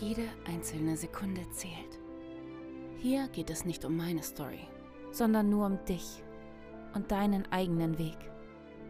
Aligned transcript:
Jede 0.00 0.26
einzelne 0.46 0.96
Sekunde 0.96 1.48
zählt. 1.50 1.98
Hier 2.96 3.28
geht 3.28 3.50
es 3.50 3.64
nicht 3.64 3.84
um 3.84 3.96
meine 3.96 4.22
Story, 4.22 4.66
sondern 5.10 5.50
nur 5.50 5.66
um 5.66 5.84
dich 5.84 6.22
und 6.94 7.10
deinen 7.10 7.50
eigenen 7.52 7.98
Weg. 7.98 8.16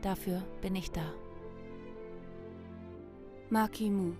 Dafür 0.01 0.43
bin 0.61 0.77
ich 0.77 0.93
da. 0.93 1.13
Maki 3.51 3.91
Mu, 3.91 4.15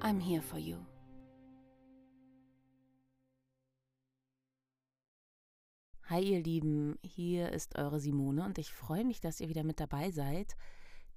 I'm 0.00 0.20
here 0.20 0.42
for 0.42 0.58
you. 0.58 0.76
Hi 6.10 6.20
ihr 6.20 6.42
Lieben, 6.42 6.98
hier 7.02 7.52
ist 7.52 7.76
eure 7.76 8.00
Simone 8.00 8.44
und 8.44 8.58
ich 8.58 8.72
freue 8.72 9.04
mich, 9.04 9.20
dass 9.20 9.40
ihr 9.40 9.48
wieder 9.48 9.64
mit 9.64 9.80
dabei 9.80 10.10
seid. 10.10 10.56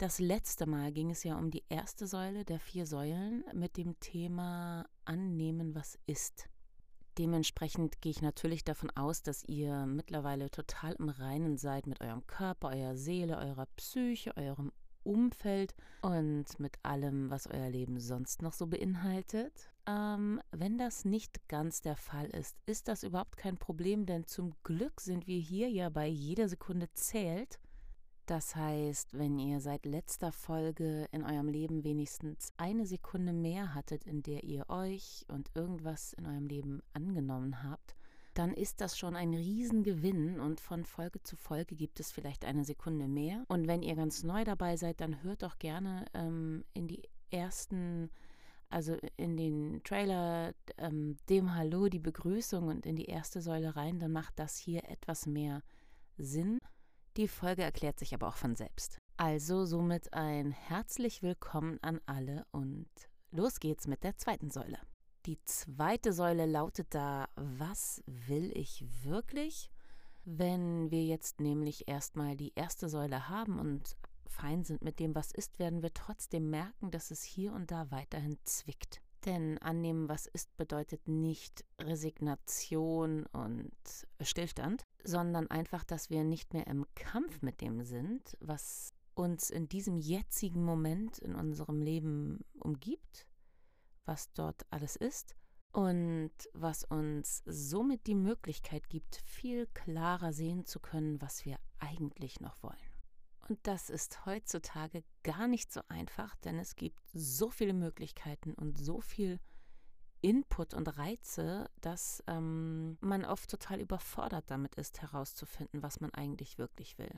Das 0.01 0.17
letzte 0.17 0.65
Mal 0.65 0.91
ging 0.91 1.11
es 1.11 1.23
ja 1.23 1.37
um 1.37 1.51
die 1.51 1.63
erste 1.69 2.07
Säule 2.07 2.43
der 2.43 2.59
vier 2.59 2.87
Säulen 2.87 3.43
mit 3.53 3.77
dem 3.77 3.99
Thema 3.99 4.83
Annehmen, 5.05 5.75
was 5.75 5.99
ist. 6.07 6.49
Dementsprechend 7.19 8.01
gehe 8.01 8.09
ich 8.09 8.23
natürlich 8.23 8.63
davon 8.63 8.89
aus, 8.95 9.21
dass 9.21 9.43
ihr 9.43 9.85
mittlerweile 9.85 10.49
total 10.49 10.93
im 10.93 11.09
Reinen 11.09 11.55
seid 11.55 11.85
mit 11.85 12.01
eurem 12.01 12.25
Körper, 12.25 12.69
eurer 12.69 12.95
Seele, 12.95 13.37
eurer 13.37 13.67
Psyche, 13.75 14.35
eurem 14.37 14.71
Umfeld 15.03 15.75
und 16.01 16.45
mit 16.59 16.79
allem, 16.81 17.29
was 17.29 17.45
euer 17.45 17.69
Leben 17.69 17.99
sonst 17.99 18.41
noch 18.41 18.53
so 18.53 18.65
beinhaltet. 18.65 19.69
Ähm, 19.85 20.41
wenn 20.49 20.79
das 20.79 21.05
nicht 21.05 21.47
ganz 21.47 21.81
der 21.81 21.95
Fall 21.95 22.25
ist, 22.31 22.57
ist 22.65 22.87
das 22.87 23.03
überhaupt 23.03 23.37
kein 23.37 23.59
Problem, 23.59 24.07
denn 24.07 24.25
zum 24.25 24.55
Glück 24.63 24.99
sind 24.99 25.27
wir 25.27 25.37
hier 25.37 25.69
ja 25.69 25.89
bei 25.89 26.07
jeder 26.07 26.49
Sekunde 26.49 26.91
zählt. 26.93 27.59
Das 28.25 28.55
heißt, 28.55 29.17
wenn 29.17 29.39
ihr 29.39 29.59
seit 29.59 29.85
letzter 29.85 30.31
Folge 30.31 31.07
in 31.11 31.23
eurem 31.23 31.47
Leben 31.47 31.83
wenigstens 31.83 32.53
eine 32.57 32.85
Sekunde 32.85 33.33
mehr 33.33 33.73
hattet, 33.73 34.05
in 34.05 34.23
der 34.23 34.43
ihr 34.43 34.69
euch 34.69 35.25
und 35.27 35.51
irgendwas 35.55 36.13
in 36.13 36.25
eurem 36.25 36.47
Leben 36.47 36.81
angenommen 36.93 37.63
habt, 37.63 37.95
dann 38.33 38.53
ist 38.53 38.79
das 38.79 38.97
schon 38.97 39.15
ein 39.15 39.33
Riesengewinn 39.33 40.39
und 40.39 40.61
von 40.61 40.85
Folge 40.85 41.21
zu 41.21 41.35
Folge 41.35 41.75
gibt 41.75 41.99
es 41.99 42.11
vielleicht 42.11 42.45
eine 42.45 42.63
Sekunde 42.63 43.07
mehr. 43.07 43.43
Und 43.49 43.67
wenn 43.67 43.81
ihr 43.81 43.95
ganz 43.95 44.23
neu 44.23 44.45
dabei 44.45 44.77
seid, 44.77 45.01
dann 45.01 45.21
hört 45.23 45.43
doch 45.43 45.59
gerne 45.59 46.05
ähm, 46.13 46.63
in 46.73 46.87
die 46.87 47.01
ersten 47.29 48.09
also 48.71 48.97
in 49.17 49.35
den 49.35 49.81
Trailer, 49.83 50.53
ähm, 50.77 51.17
dem 51.29 51.55
Hallo, 51.55 51.89
die 51.89 51.99
Begrüßung 51.99 52.69
und 52.69 52.85
in 52.85 52.95
die 52.95 53.05
erste 53.05 53.41
Säule 53.41 53.75
rein, 53.75 53.99
dann 53.99 54.13
macht 54.13 54.39
das 54.39 54.57
hier 54.57 54.89
etwas 54.89 55.25
mehr 55.25 55.61
Sinn. 56.17 56.57
Die 57.17 57.27
Folge 57.27 57.63
erklärt 57.63 57.99
sich 57.99 58.13
aber 58.13 58.29
auch 58.29 58.37
von 58.37 58.55
selbst. 58.55 58.97
Also 59.17 59.65
somit 59.65 60.13
ein 60.13 60.51
herzlich 60.51 61.21
willkommen 61.21 61.77
an 61.81 61.99
alle 62.05 62.45
und 62.51 62.87
los 63.31 63.59
geht's 63.59 63.85
mit 63.85 64.05
der 64.05 64.15
zweiten 64.15 64.49
Säule. 64.49 64.77
Die 65.25 65.37
zweite 65.43 66.13
Säule 66.13 66.45
lautet 66.45 66.95
da, 66.95 67.27
was 67.35 68.01
will 68.05 68.55
ich 68.55 68.85
wirklich? 69.03 69.69
Wenn 70.23 70.89
wir 70.89 71.03
jetzt 71.03 71.41
nämlich 71.41 71.89
erstmal 71.89 72.37
die 72.37 72.53
erste 72.55 72.87
Säule 72.87 73.27
haben 73.27 73.59
und 73.59 73.97
fein 74.25 74.63
sind 74.63 74.81
mit 74.81 74.99
dem, 75.01 75.13
was 75.13 75.33
ist, 75.33 75.59
werden 75.59 75.83
wir 75.83 75.93
trotzdem 75.93 76.49
merken, 76.49 76.91
dass 76.91 77.11
es 77.11 77.23
hier 77.23 77.51
und 77.51 77.71
da 77.71 77.91
weiterhin 77.91 78.37
zwickt. 78.45 79.01
Denn 79.25 79.59
annehmen, 79.59 80.09
was 80.09 80.25
ist, 80.25 80.55
bedeutet 80.57 81.07
nicht 81.07 81.63
Resignation 81.79 83.25
und 83.27 83.71
Stillstand, 84.21 84.85
sondern 85.03 85.47
einfach, 85.51 85.83
dass 85.83 86.09
wir 86.09 86.23
nicht 86.23 86.53
mehr 86.53 86.65
im 86.67 86.85
Kampf 86.95 87.41
mit 87.41 87.61
dem 87.61 87.83
sind, 87.83 88.35
was 88.39 88.93
uns 89.13 89.49
in 89.49 89.69
diesem 89.69 89.97
jetzigen 89.97 90.63
Moment 90.63 91.19
in 91.19 91.35
unserem 91.35 91.81
Leben 91.81 92.43
umgibt, 92.53 93.27
was 94.05 94.31
dort 94.33 94.65
alles 94.71 94.95
ist 94.95 95.35
und 95.71 96.31
was 96.53 96.83
uns 96.83 97.43
somit 97.45 98.07
die 98.07 98.15
Möglichkeit 98.15 98.89
gibt, 98.89 99.17
viel 99.25 99.67
klarer 99.67 100.33
sehen 100.33 100.65
zu 100.65 100.79
können, 100.79 101.21
was 101.21 101.45
wir 101.45 101.57
eigentlich 101.79 102.41
noch 102.41 102.61
wollen. 102.63 102.90
Und 103.51 103.67
das 103.67 103.89
ist 103.89 104.25
heutzutage 104.25 105.03
gar 105.23 105.45
nicht 105.45 105.73
so 105.73 105.81
einfach, 105.89 106.37
denn 106.37 106.57
es 106.57 106.77
gibt 106.77 107.01
so 107.11 107.49
viele 107.49 107.73
Möglichkeiten 107.73 108.53
und 108.53 108.77
so 108.77 109.01
viel 109.01 109.41
Input 110.21 110.73
und 110.73 110.87
Reize, 110.97 111.69
dass 111.81 112.23
ähm, 112.27 112.97
man 113.01 113.25
oft 113.25 113.49
total 113.49 113.81
überfordert 113.81 114.45
damit 114.47 114.75
ist, 114.75 115.01
herauszufinden, 115.01 115.83
was 115.83 115.99
man 115.99 116.13
eigentlich 116.13 116.59
wirklich 116.59 116.97
will. 116.97 117.11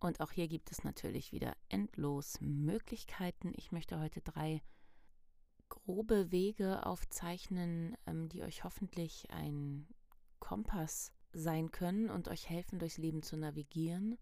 Und 0.00 0.18
auch 0.18 0.32
hier 0.32 0.48
gibt 0.48 0.72
es 0.72 0.82
natürlich 0.82 1.30
wieder 1.30 1.52
endlos 1.68 2.40
Möglichkeiten. 2.40 3.52
Ich 3.54 3.70
möchte 3.70 4.00
heute 4.00 4.20
drei 4.20 4.60
grobe 5.68 6.32
Wege 6.32 6.86
aufzeichnen, 6.86 7.96
ähm, 8.04 8.28
die 8.28 8.42
euch 8.42 8.64
hoffentlich 8.64 9.30
ein 9.30 9.86
Kompass 10.40 11.12
sein 11.32 11.70
können 11.70 12.10
und 12.10 12.26
euch 12.26 12.48
helfen, 12.50 12.80
durchs 12.80 12.98
Leben 12.98 13.22
zu 13.22 13.36
navigieren. 13.36 14.18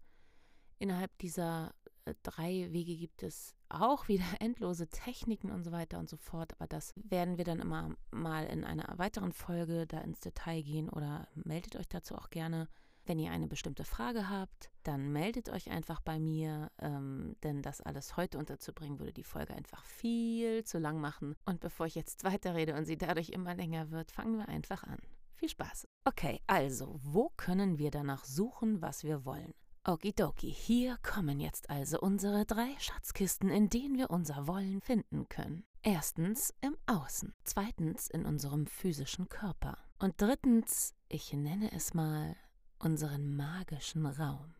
Innerhalb 0.79 1.17
dieser 1.19 1.73
äh, 2.05 2.13
drei 2.23 2.71
Wege 2.71 2.95
gibt 2.95 3.23
es 3.23 3.55
auch 3.69 4.07
wieder 4.07 4.25
endlose 4.39 4.87
Techniken 4.87 5.51
und 5.51 5.63
so 5.63 5.71
weiter 5.71 5.99
und 5.99 6.09
so 6.09 6.17
fort, 6.17 6.53
aber 6.53 6.67
das 6.67 6.93
werden 6.95 7.37
wir 7.37 7.45
dann 7.45 7.59
immer 7.59 7.95
mal 8.11 8.45
in 8.45 8.63
einer 8.63 8.97
weiteren 8.97 9.33
Folge 9.33 9.85
da 9.87 9.99
ins 10.01 10.19
Detail 10.19 10.61
gehen 10.61 10.89
oder 10.89 11.27
meldet 11.35 11.75
euch 11.75 11.87
dazu 11.87 12.15
auch 12.15 12.29
gerne. 12.29 12.67
Wenn 13.05 13.19
ihr 13.19 13.31
eine 13.31 13.47
bestimmte 13.47 13.85
Frage 13.85 14.29
habt, 14.29 14.69
dann 14.83 15.13
meldet 15.13 15.47
euch 15.47 15.71
einfach 15.71 16.01
bei 16.01 16.19
mir, 16.19 16.69
ähm, 16.79 17.37
denn 17.41 17.61
das 17.61 17.79
alles 17.79 18.17
heute 18.17 18.37
unterzubringen 18.37 18.99
würde 18.99 19.13
die 19.13 19.23
Folge 19.23 19.53
einfach 19.53 19.85
viel 19.85 20.65
zu 20.65 20.77
lang 20.77 20.99
machen. 20.99 21.37
Und 21.45 21.61
bevor 21.61 21.85
ich 21.85 21.95
jetzt 21.95 22.23
weiterrede 22.25 22.75
und 22.75 22.83
sie 22.83 22.97
dadurch 22.97 23.29
immer 23.29 23.55
länger 23.55 23.91
wird, 23.91 24.11
fangen 24.11 24.37
wir 24.37 24.49
einfach 24.49 24.83
an. 24.83 24.99
Viel 25.35 25.47
Spaß. 25.47 25.87
Okay, 26.03 26.41
also, 26.47 26.99
wo 27.01 27.29
können 27.37 27.77
wir 27.77 27.91
danach 27.91 28.25
suchen, 28.25 28.81
was 28.81 29.05
wir 29.05 29.23
wollen? 29.23 29.53
Okidoki, 29.89 30.51
hier 30.51 30.97
kommen 30.97 31.39
jetzt 31.39 31.69
also 31.69 32.01
unsere 32.01 32.45
drei 32.45 32.75
Schatzkisten, 32.77 33.49
in 33.49 33.69
denen 33.69 33.97
wir 33.97 34.09
unser 34.09 34.45
Wollen 34.45 34.81
finden 34.81 35.29
können. 35.29 35.63
Erstens 35.81 36.53
im 36.59 36.75
Außen, 36.87 37.33
zweitens 37.45 38.09
in 38.09 38.25
unserem 38.25 38.67
physischen 38.67 39.29
Körper 39.29 39.77
und 39.97 40.21
drittens, 40.21 40.93
ich 41.07 41.31
nenne 41.31 41.71
es 41.71 41.93
mal, 41.93 42.35
unseren 42.79 43.37
magischen 43.37 44.05
Raum. 44.05 44.55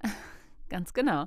Ganz 0.68 0.92
genau. 0.92 1.26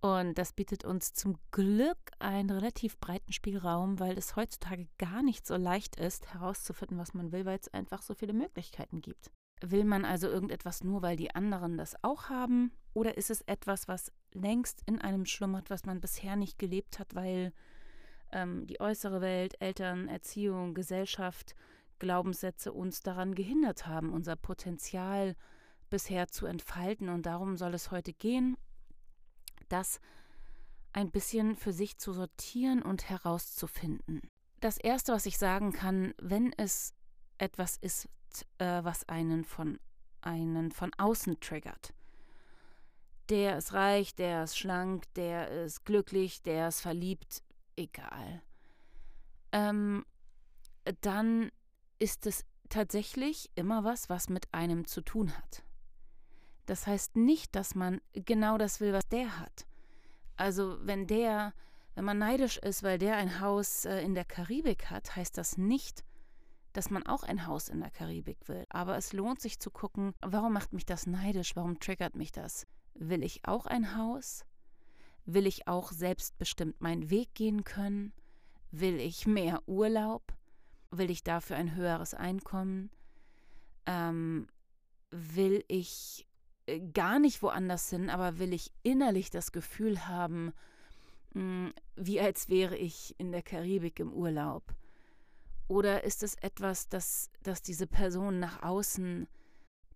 Und 0.00 0.36
das 0.36 0.52
bietet 0.52 0.84
uns 0.84 1.12
zum 1.14 1.38
Glück 1.52 2.10
einen 2.18 2.50
relativ 2.50 2.98
breiten 2.98 3.32
Spielraum, 3.32 4.00
weil 4.00 4.18
es 4.18 4.34
heutzutage 4.34 4.88
gar 4.98 5.22
nicht 5.22 5.46
so 5.46 5.54
leicht 5.54 5.94
ist, 5.94 6.34
herauszufinden, 6.34 6.98
was 6.98 7.14
man 7.14 7.30
will, 7.30 7.44
weil 7.44 7.60
es 7.60 7.72
einfach 7.72 8.02
so 8.02 8.14
viele 8.14 8.32
Möglichkeiten 8.32 9.02
gibt. 9.02 9.30
Will 9.62 9.84
man 9.84 10.04
also 10.04 10.28
irgendetwas 10.28 10.82
nur, 10.82 11.02
weil 11.02 11.16
die 11.16 11.34
anderen 11.34 11.76
das 11.76 11.96
auch 12.02 12.28
haben? 12.28 12.72
Oder 12.94 13.16
ist 13.16 13.30
es 13.30 13.42
etwas, 13.42 13.88
was 13.88 14.12
längst 14.32 14.82
in 14.86 15.00
einem 15.00 15.24
schlummert, 15.24 15.70
was 15.70 15.84
man 15.84 16.00
bisher 16.00 16.36
nicht 16.36 16.58
gelebt 16.58 16.98
hat, 16.98 17.14
weil 17.14 17.52
ähm, 18.32 18.66
die 18.66 18.80
äußere 18.80 19.20
Welt, 19.20 19.60
Eltern, 19.60 20.08
Erziehung, 20.08 20.74
Gesellschaft, 20.74 21.54
Glaubenssätze 21.98 22.72
uns 22.72 23.00
daran 23.02 23.34
gehindert 23.34 23.86
haben, 23.86 24.12
unser 24.12 24.36
Potenzial 24.36 25.36
bisher 25.90 26.28
zu 26.28 26.46
entfalten? 26.46 27.08
Und 27.08 27.26
darum 27.26 27.56
soll 27.56 27.74
es 27.74 27.90
heute 27.90 28.12
gehen, 28.12 28.56
das 29.68 30.00
ein 30.92 31.10
bisschen 31.10 31.56
für 31.56 31.72
sich 31.72 31.98
zu 31.98 32.12
sortieren 32.12 32.82
und 32.82 33.08
herauszufinden. 33.08 34.20
Das 34.60 34.76
Erste, 34.76 35.12
was 35.12 35.26
ich 35.26 35.38
sagen 35.38 35.72
kann, 35.72 36.14
wenn 36.20 36.52
es 36.56 36.94
etwas 37.38 37.76
ist, 37.78 38.08
äh, 38.58 38.82
was 38.84 39.08
einen 39.08 39.44
von, 39.44 39.78
einen 40.20 40.72
von 40.72 40.90
außen 40.98 41.40
triggert. 41.40 41.92
Der 43.28 43.56
ist 43.58 43.72
reich, 43.72 44.14
der 44.14 44.44
ist 44.44 44.58
schlank, 44.58 45.04
der 45.14 45.48
ist 45.64 45.84
glücklich, 45.84 46.42
der 46.42 46.68
ist 46.68 46.80
verliebt, 46.80 47.42
egal. 47.76 48.42
Ähm, 49.52 50.04
dann 51.00 51.50
ist 51.98 52.26
es 52.26 52.44
tatsächlich 52.68 53.50
immer 53.54 53.84
was, 53.84 54.08
was 54.08 54.28
mit 54.28 54.52
einem 54.52 54.86
zu 54.86 55.02
tun 55.02 55.36
hat. 55.36 55.62
Das 56.66 56.86
heißt 56.86 57.16
nicht, 57.16 57.54
dass 57.54 57.74
man 57.74 58.00
genau 58.12 58.58
das 58.58 58.80
will, 58.80 58.92
was 58.92 59.06
der 59.08 59.38
hat. 59.38 59.66
Also 60.36 60.78
wenn 60.80 61.06
der, 61.06 61.52
wenn 61.94 62.04
man 62.04 62.18
neidisch 62.18 62.58
ist, 62.58 62.82
weil 62.82 62.98
der 62.98 63.16
ein 63.16 63.40
Haus 63.40 63.84
äh, 63.84 64.00
in 64.00 64.14
der 64.14 64.24
Karibik 64.24 64.90
hat, 64.90 65.14
heißt 65.16 65.36
das 65.36 65.58
nicht, 65.58 66.04
dass 66.72 66.90
man 66.90 67.06
auch 67.06 67.22
ein 67.22 67.46
Haus 67.46 67.68
in 67.68 67.80
der 67.80 67.90
Karibik 67.90 68.48
will. 68.48 68.66
Aber 68.70 68.96
es 68.96 69.12
lohnt 69.12 69.40
sich 69.40 69.58
zu 69.58 69.70
gucken, 69.70 70.14
warum 70.20 70.52
macht 70.52 70.72
mich 70.72 70.86
das 70.86 71.06
neidisch? 71.06 71.54
Warum 71.56 71.78
triggert 71.78 72.14
mich 72.14 72.32
das? 72.32 72.66
Will 72.94 73.22
ich 73.22 73.46
auch 73.46 73.66
ein 73.66 73.96
Haus? 73.96 74.44
Will 75.24 75.46
ich 75.46 75.68
auch 75.68 75.92
selbstbestimmt 75.92 76.80
meinen 76.80 77.10
Weg 77.10 77.34
gehen 77.34 77.64
können? 77.64 78.12
Will 78.70 78.98
ich 78.98 79.26
mehr 79.26 79.62
Urlaub? 79.66 80.34
Will 80.90 81.10
ich 81.10 81.22
dafür 81.22 81.56
ein 81.56 81.74
höheres 81.74 82.14
Einkommen? 82.14 82.90
Ähm, 83.86 84.48
will 85.10 85.64
ich 85.68 86.26
äh, 86.66 86.80
gar 86.80 87.18
nicht 87.18 87.42
woanders 87.42 87.88
hin, 87.90 88.10
aber 88.10 88.38
will 88.38 88.52
ich 88.52 88.72
innerlich 88.82 89.30
das 89.30 89.52
Gefühl 89.52 90.06
haben, 90.06 90.52
hm, 91.34 91.72
wie 91.96 92.20
als 92.20 92.48
wäre 92.48 92.76
ich 92.76 93.14
in 93.18 93.32
der 93.32 93.42
Karibik 93.42 94.00
im 94.00 94.12
Urlaub? 94.12 94.74
Oder 95.72 96.04
ist 96.04 96.22
es 96.22 96.34
etwas, 96.34 96.90
das, 96.90 97.30
das 97.42 97.62
diese 97.62 97.86
Person 97.86 98.38
nach 98.38 98.62
außen 98.62 99.26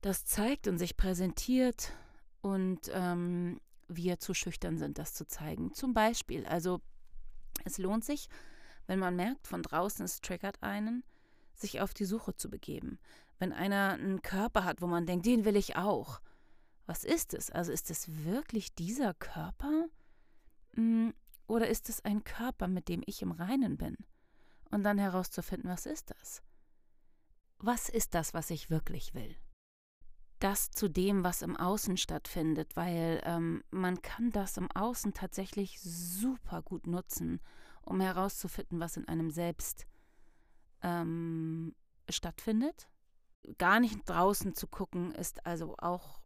das 0.00 0.24
zeigt 0.24 0.68
und 0.68 0.78
sich 0.78 0.96
präsentiert 0.96 1.92
und 2.40 2.90
ähm, 2.94 3.60
wir 3.86 4.18
zu 4.18 4.32
schüchtern 4.32 4.78
sind, 4.78 4.96
das 4.96 5.12
zu 5.12 5.26
zeigen? 5.26 5.74
Zum 5.74 5.92
Beispiel, 5.92 6.46
also 6.46 6.80
es 7.66 7.76
lohnt 7.76 8.06
sich, 8.06 8.30
wenn 8.86 8.98
man 8.98 9.16
merkt, 9.16 9.46
von 9.46 9.62
draußen 9.62 10.02
es 10.02 10.22
triggert 10.22 10.62
einen, 10.62 11.04
sich 11.52 11.82
auf 11.82 11.92
die 11.92 12.06
Suche 12.06 12.34
zu 12.34 12.48
begeben. 12.48 12.98
Wenn 13.38 13.52
einer 13.52 13.98
einen 14.00 14.22
Körper 14.22 14.64
hat, 14.64 14.80
wo 14.80 14.86
man 14.86 15.04
denkt, 15.04 15.26
den 15.26 15.44
will 15.44 15.56
ich 15.56 15.76
auch. 15.76 16.22
Was 16.86 17.04
ist 17.04 17.34
es? 17.34 17.50
Also 17.50 17.70
ist 17.70 17.90
es 17.90 18.24
wirklich 18.24 18.74
dieser 18.74 19.12
Körper? 19.12 19.88
Hm, 20.72 21.12
oder 21.46 21.68
ist 21.68 21.90
es 21.90 22.02
ein 22.02 22.24
Körper, 22.24 22.66
mit 22.66 22.88
dem 22.88 23.02
ich 23.04 23.20
im 23.20 23.32
Reinen 23.32 23.76
bin? 23.76 23.98
Und 24.70 24.82
dann 24.82 24.98
herauszufinden, 24.98 25.70
was 25.70 25.86
ist 25.86 26.10
das? 26.10 26.42
Was 27.58 27.88
ist 27.88 28.14
das, 28.14 28.34
was 28.34 28.50
ich 28.50 28.70
wirklich 28.70 29.14
will? 29.14 29.34
Das 30.38 30.70
zu 30.70 30.88
dem, 30.88 31.24
was 31.24 31.40
im 31.40 31.56
Außen 31.56 31.96
stattfindet, 31.96 32.76
weil 32.76 33.22
ähm, 33.24 33.62
man 33.70 34.02
kann 34.02 34.30
das 34.30 34.58
im 34.58 34.70
Außen 34.70 35.14
tatsächlich 35.14 35.80
super 35.80 36.60
gut 36.60 36.86
nutzen, 36.86 37.40
um 37.82 38.00
herauszufinden, 38.00 38.78
was 38.78 38.98
in 38.98 39.08
einem 39.08 39.30
selbst 39.30 39.86
ähm, 40.82 41.74
stattfindet. 42.10 42.88
Gar 43.58 43.80
nicht 43.80 44.00
draußen 44.06 44.54
zu 44.54 44.66
gucken, 44.66 45.12
ist 45.12 45.46
also 45.46 45.76
auch, 45.78 46.20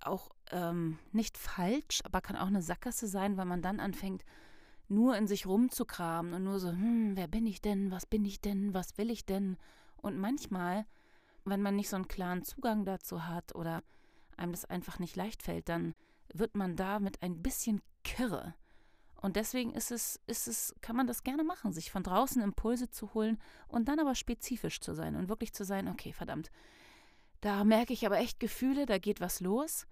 auch 0.00 0.30
ähm, 0.50 0.98
nicht 1.12 1.38
falsch, 1.38 2.00
aber 2.04 2.20
kann 2.20 2.36
auch 2.36 2.46
eine 2.46 2.62
Sackgasse 2.62 3.06
sein, 3.06 3.36
weil 3.36 3.44
man 3.44 3.62
dann 3.62 3.78
anfängt, 3.78 4.24
nur 4.92 5.16
in 5.16 5.26
sich 5.26 5.46
rumzukramen 5.46 6.34
und 6.34 6.44
nur 6.44 6.60
so, 6.60 6.68
hm, 6.68 7.16
wer 7.16 7.26
bin 7.26 7.46
ich 7.46 7.60
denn, 7.60 7.90
was 7.90 8.06
bin 8.06 8.24
ich 8.24 8.40
denn, 8.40 8.74
was 8.74 8.96
will 8.98 9.10
ich 9.10 9.26
denn? 9.26 9.56
Und 9.96 10.18
manchmal, 10.18 10.86
wenn 11.44 11.62
man 11.62 11.76
nicht 11.76 11.88
so 11.88 11.96
einen 11.96 12.08
klaren 12.08 12.44
Zugang 12.44 12.84
dazu 12.84 13.26
hat 13.26 13.54
oder 13.54 13.82
einem 14.36 14.52
das 14.52 14.64
einfach 14.64 14.98
nicht 14.98 15.16
leicht 15.16 15.42
fällt, 15.42 15.68
dann 15.68 15.94
wird 16.32 16.54
man 16.54 16.76
damit 16.76 17.22
ein 17.22 17.42
bisschen 17.42 17.82
kirre. 18.04 18.54
Und 19.20 19.36
deswegen 19.36 19.72
ist 19.72 19.92
es, 19.92 20.20
ist 20.26 20.48
es, 20.48 20.74
kann 20.80 20.96
man 20.96 21.06
das 21.06 21.22
gerne 21.22 21.44
machen, 21.44 21.72
sich 21.72 21.92
von 21.92 22.02
draußen 22.02 22.42
Impulse 22.42 22.90
zu 22.90 23.14
holen 23.14 23.38
und 23.68 23.86
dann 23.86 24.00
aber 24.00 24.16
spezifisch 24.16 24.80
zu 24.80 24.94
sein 24.94 25.14
und 25.14 25.28
wirklich 25.28 25.52
zu 25.52 25.64
sein, 25.64 25.88
okay, 25.88 26.12
verdammt, 26.12 26.50
da 27.40 27.64
merke 27.64 27.92
ich 27.92 28.04
aber 28.04 28.18
echt 28.18 28.40
Gefühle, 28.40 28.86
da 28.86 28.98
geht 28.98 29.20
was 29.20 29.40
los. 29.40 29.86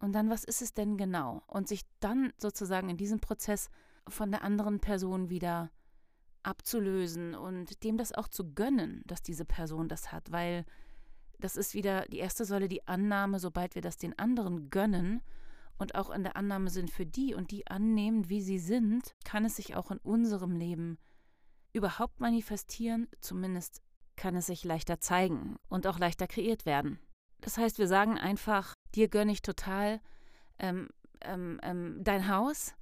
Und 0.00 0.12
dann, 0.12 0.28
was 0.28 0.44
ist 0.44 0.60
es 0.60 0.74
denn 0.74 0.98
genau? 0.98 1.42
Und 1.46 1.66
sich 1.66 1.82
dann 2.00 2.32
sozusagen 2.36 2.90
in 2.90 2.98
diesem 2.98 3.20
Prozess 3.20 3.70
von 4.08 4.30
der 4.30 4.42
anderen 4.42 4.80
Person 4.80 5.30
wieder 5.30 5.70
abzulösen 6.42 7.34
und 7.34 7.82
dem 7.84 7.96
das 7.96 8.12
auch 8.12 8.28
zu 8.28 8.52
gönnen, 8.52 9.02
dass 9.06 9.22
diese 9.22 9.44
Person 9.44 9.88
das 9.88 10.12
hat, 10.12 10.30
weil 10.30 10.64
das 11.38 11.56
ist 11.56 11.74
wieder 11.74 12.06
die 12.06 12.18
erste 12.18 12.44
Säule, 12.44 12.68
die 12.68 12.86
Annahme, 12.86 13.38
sobald 13.38 13.74
wir 13.74 13.82
das 13.82 13.96
den 13.96 14.18
anderen 14.18 14.70
gönnen 14.70 15.22
und 15.78 15.94
auch 15.94 16.10
in 16.10 16.22
der 16.22 16.36
Annahme 16.36 16.70
sind 16.70 16.90
für 16.90 17.06
die 17.06 17.34
und 17.34 17.50
die 17.50 17.66
annehmen, 17.66 18.28
wie 18.28 18.40
sie 18.40 18.58
sind, 18.58 19.14
kann 19.24 19.44
es 19.44 19.56
sich 19.56 19.74
auch 19.74 19.90
in 19.90 19.98
unserem 19.98 20.56
Leben 20.56 20.98
überhaupt 21.72 22.20
manifestieren, 22.20 23.08
zumindest 23.20 23.82
kann 24.16 24.36
es 24.36 24.46
sich 24.46 24.64
leichter 24.64 25.00
zeigen 25.00 25.56
und 25.68 25.86
auch 25.86 25.98
leichter 25.98 26.28
kreiert 26.28 26.66
werden. 26.66 27.00
Das 27.40 27.58
heißt, 27.58 27.78
wir 27.78 27.88
sagen 27.88 28.16
einfach, 28.16 28.74
dir 28.94 29.08
gönne 29.08 29.32
ich 29.32 29.42
total 29.42 30.00
ähm, 30.58 30.88
ähm, 31.20 31.58
ähm, 31.62 32.00
dein 32.02 32.28
Haus, 32.28 32.74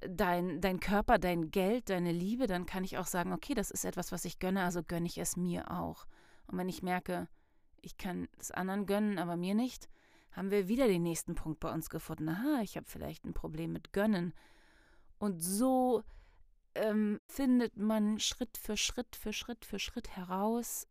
dein, 0.00 0.60
dein 0.60 0.80
Körper, 0.80 1.18
dein 1.18 1.50
Geld, 1.50 1.90
deine 1.90 2.12
Liebe, 2.12 2.46
dann 2.46 2.66
kann 2.66 2.84
ich 2.84 2.98
auch 2.98 3.06
sagen, 3.06 3.32
okay, 3.32 3.54
das 3.54 3.70
ist 3.70 3.84
etwas, 3.84 4.12
was 4.12 4.24
ich 4.24 4.38
gönne, 4.38 4.64
also 4.64 4.82
gönne 4.82 5.06
ich 5.06 5.18
es 5.18 5.36
mir 5.36 5.70
auch. 5.70 6.06
Und 6.46 6.58
wenn 6.58 6.68
ich 6.68 6.82
merke, 6.82 7.28
ich 7.82 7.96
kann 7.96 8.28
es 8.38 8.50
anderen 8.50 8.86
gönnen, 8.86 9.18
aber 9.18 9.36
mir 9.36 9.54
nicht, 9.54 9.88
haben 10.32 10.50
wir 10.50 10.68
wieder 10.68 10.86
den 10.86 11.02
nächsten 11.02 11.34
Punkt 11.34 11.60
bei 11.60 11.72
uns 11.72 11.90
gefunden. 11.90 12.28
Aha, 12.28 12.60
ich 12.62 12.76
habe 12.76 12.86
vielleicht 12.86 13.24
ein 13.24 13.34
Problem 13.34 13.72
mit 13.72 13.92
Gönnen. 13.92 14.34
Und 15.18 15.40
so 15.40 16.04
ähm, 16.74 17.20
findet 17.26 17.76
man 17.76 18.20
Schritt 18.20 18.56
für 18.56 18.76
Schritt 18.76 19.16
für 19.16 19.32
Schritt 19.32 19.64
für 19.64 19.78
Schritt 19.78 20.08
heraus, 20.16 20.86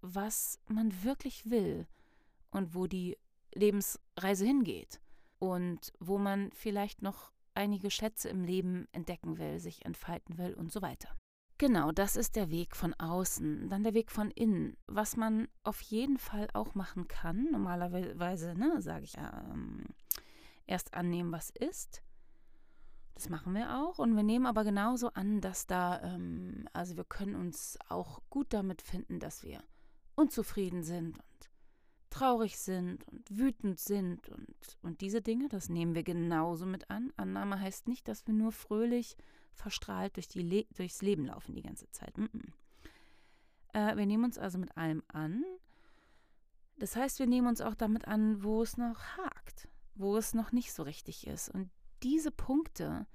was 0.00 0.58
man 0.66 1.04
wirklich 1.04 1.48
will 1.48 1.86
und 2.50 2.74
wo 2.74 2.86
die 2.86 3.16
Lebensreise 3.54 4.44
hingeht 4.44 5.00
und 5.38 5.92
wo 5.98 6.18
man 6.18 6.50
vielleicht 6.52 7.02
noch 7.02 7.32
einige 7.54 7.90
Schätze 7.90 8.28
im 8.28 8.44
Leben 8.44 8.86
entdecken 8.92 9.38
will, 9.38 9.58
sich 9.58 9.84
entfalten 9.84 10.38
will 10.38 10.54
und 10.54 10.72
so 10.72 10.82
weiter. 10.82 11.16
Genau, 11.58 11.92
das 11.92 12.16
ist 12.16 12.34
der 12.34 12.50
Weg 12.50 12.74
von 12.74 12.92
außen. 12.94 13.68
Dann 13.68 13.84
der 13.84 13.94
Weg 13.94 14.10
von 14.10 14.30
innen. 14.30 14.76
Was 14.88 15.16
man 15.16 15.46
auf 15.62 15.80
jeden 15.80 16.18
Fall 16.18 16.48
auch 16.54 16.74
machen 16.74 17.06
kann, 17.06 17.50
normalerweise, 17.52 18.54
ne, 18.54 18.82
sage 18.82 19.04
ich, 19.04 19.16
ähm, 19.16 19.84
erst 20.66 20.94
annehmen, 20.94 21.30
was 21.30 21.50
ist. 21.50 22.02
Das 23.14 23.28
machen 23.28 23.54
wir 23.54 23.78
auch. 23.78 23.98
Und 23.98 24.16
wir 24.16 24.24
nehmen 24.24 24.46
aber 24.46 24.64
genauso 24.64 25.08
an, 25.12 25.40
dass 25.40 25.66
da, 25.66 26.00
ähm, 26.02 26.66
also 26.72 26.96
wir 26.96 27.04
können 27.04 27.36
uns 27.36 27.78
auch 27.88 28.22
gut 28.28 28.52
damit 28.52 28.82
finden, 28.82 29.20
dass 29.20 29.44
wir 29.44 29.62
unzufrieden 30.16 30.82
sind 30.82 31.16
traurig 32.12 32.58
sind 32.58 33.06
und 33.08 33.38
wütend 33.38 33.80
sind 33.80 34.28
und, 34.28 34.54
und 34.82 35.00
diese 35.00 35.22
Dinge, 35.22 35.48
das 35.48 35.68
nehmen 35.68 35.94
wir 35.94 36.02
genauso 36.02 36.66
mit 36.66 36.90
an. 36.90 37.12
Annahme 37.16 37.58
heißt 37.58 37.88
nicht, 37.88 38.06
dass 38.06 38.26
wir 38.26 38.34
nur 38.34 38.52
fröhlich 38.52 39.16
verstrahlt 39.54 40.16
durch 40.16 40.28
die 40.28 40.42
Le 40.42 40.66
durchs 40.76 41.02
Leben 41.02 41.26
laufen 41.26 41.54
die 41.54 41.62
ganze 41.62 41.90
Zeit. 41.90 42.16
Mm 42.16 42.24
-mm. 42.24 42.52
Äh, 43.72 43.96
wir 43.96 44.06
nehmen 44.06 44.24
uns 44.24 44.38
also 44.38 44.58
mit 44.58 44.76
allem 44.76 45.02
an. 45.08 45.44
Das 46.78 46.96
heißt, 46.96 47.18
wir 47.18 47.26
nehmen 47.26 47.48
uns 47.48 47.60
auch 47.60 47.74
damit 47.74 48.06
an, 48.06 48.42
wo 48.42 48.62
es 48.62 48.76
noch 48.76 49.00
hakt, 49.16 49.68
wo 49.94 50.16
es 50.16 50.34
noch 50.34 50.52
nicht 50.52 50.72
so 50.72 50.82
richtig 50.82 51.26
ist. 51.26 51.48
Und 51.48 51.70
diese 52.02 52.30
Punkte, 52.30 53.06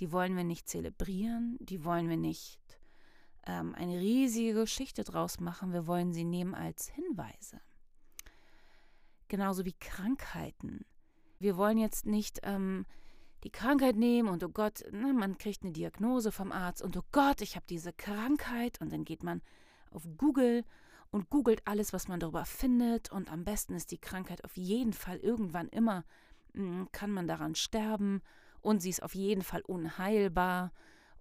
die 0.00 0.12
wollen 0.12 0.36
wir 0.36 0.44
nicht 0.44 0.68
zelebrieren, 0.68 1.56
die 1.60 1.84
wollen 1.84 2.08
wir 2.08 2.16
nicht 2.16 2.60
ähm, 3.46 3.74
eine 3.74 3.98
riesige 3.98 4.54
Geschichte 4.54 5.04
draus 5.04 5.40
machen, 5.40 5.72
wir 5.72 5.86
wollen 5.86 6.12
sie 6.12 6.24
nehmen 6.24 6.54
als 6.54 6.88
Hinweise 6.88 7.60
genauso 9.34 9.64
wie 9.64 9.74
Krankheiten. 9.80 10.86
Wir 11.40 11.56
wollen 11.56 11.76
jetzt 11.76 12.06
nicht 12.06 12.38
ähm, 12.44 12.86
die 13.42 13.50
Krankheit 13.50 13.96
nehmen 13.96 14.28
und 14.28 14.44
oh 14.44 14.48
Gott, 14.48 14.84
ne, 14.92 15.12
man 15.12 15.38
kriegt 15.38 15.64
eine 15.64 15.72
Diagnose 15.72 16.30
vom 16.30 16.52
Arzt 16.52 16.82
und 16.82 16.96
oh 16.96 17.02
Gott, 17.10 17.40
ich 17.40 17.56
habe 17.56 17.66
diese 17.68 17.92
Krankheit. 17.92 18.80
Und 18.80 18.92
dann 18.92 19.04
geht 19.04 19.24
man 19.24 19.42
auf 19.90 20.06
Google 20.18 20.64
und 21.10 21.30
googelt 21.30 21.62
alles, 21.64 21.92
was 21.92 22.06
man 22.06 22.20
darüber 22.20 22.44
findet. 22.44 23.10
Und 23.10 23.28
am 23.28 23.42
besten 23.42 23.74
ist 23.74 23.90
die 23.90 23.98
Krankheit 23.98 24.44
auf 24.44 24.56
jeden 24.56 24.92
Fall 24.92 25.16
irgendwann 25.16 25.68
immer, 25.68 26.04
hm, 26.52 26.86
kann 26.92 27.10
man 27.10 27.26
daran 27.26 27.56
sterben? 27.56 28.22
Und 28.60 28.82
sie 28.82 28.90
ist 28.90 29.02
auf 29.02 29.16
jeden 29.16 29.42
Fall 29.42 29.62
unheilbar. 29.62 30.70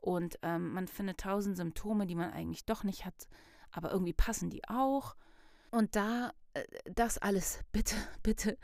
Und 0.01 0.37
ähm, 0.43 0.71
man 0.71 0.87
findet 0.87 1.19
tausend 1.19 1.57
Symptome, 1.57 2.05
die 2.05 2.13
man 2.13 2.31
eigentlich 2.31 2.65
doch 2.65 2.83
nicht 2.83 3.05
hat, 3.05 3.27
aber 3.71 3.89
irgendwie 3.89 4.13
passen 4.13 4.51
die 4.51 4.69
auch. 4.69 5.15
Und 5.71 5.95
da 5.95 6.31
das 6.85 7.17
alles 7.17 7.59
bitte, 7.71 7.95
bitte 8.23 8.57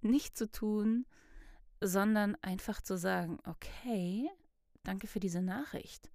nicht 0.00 0.36
zu 0.36 0.50
tun, 0.50 1.06
sondern 1.80 2.36
einfach 2.42 2.82
zu 2.82 2.96
sagen, 2.96 3.38
okay, 3.44 4.28
danke 4.82 5.06
für 5.06 5.20
diese 5.20 5.42
Nachricht. 5.42 6.10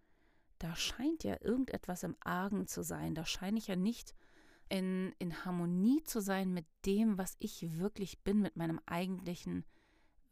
Da 0.60 0.76
scheint 0.76 1.24
ja 1.24 1.38
irgendetwas 1.42 2.04
im 2.04 2.16
Argen 2.22 2.68
zu 2.68 2.84
sein. 2.84 3.16
Da 3.16 3.26
scheine 3.26 3.58
ich 3.58 3.68
ja 3.68 3.76
nicht 3.76 4.16
in, 4.70 5.14
in 5.20 5.46
Harmonie 5.46 6.04
zu 6.04 6.22
sein 6.22 6.54
mit 6.54 6.66
dem, 6.86 7.18
was 7.18 7.36
ich 7.40 7.78
wirklich 7.78 8.24
bin, 8.24 8.40
mit 8.40 8.56
meinem 8.56 8.80
eigentlichen 8.86 9.66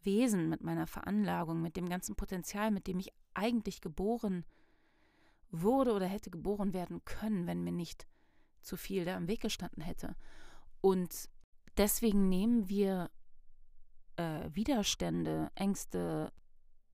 Wesen, 0.01 0.50
mit 0.50 0.63
meiner 0.63 0.88
Veranlagung, 0.88 1.62
mit 1.62 1.75
dem 1.75 1.89
ganzen 1.89 2.15
Potenzial, 2.15 2.71
mit 2.71 2.88
dem 2.88 3.00
ich 3.00 3.12
eigentlich 3.33 3.81
geboren 3.81 4.45
wurde 5.50 5.93
oder 5.93 6.07
hätte 6.07 6.29
geboren 6.29 6.73
werden 6.73 7.03
können, 7.05 7.47
wenn 7.47 7.63
mir 7.63 7.71
nicht 7.71 8.07
zu 8.62 8.75
viel 8.77 9.05
da 9.05 9.17
im 9.17 9.27
Weg 9.27 9.41
gestanden 9.41 9.83
hätte. 9.83 10.15
Und 10.83 11.29
deswegen 11.77 12.27
nehmen 12.27 12.67
wir 12.67 13.09
äh, 14.17 14.49
Widerstände, 14.51 15.49
Ängste, 15.55 16.33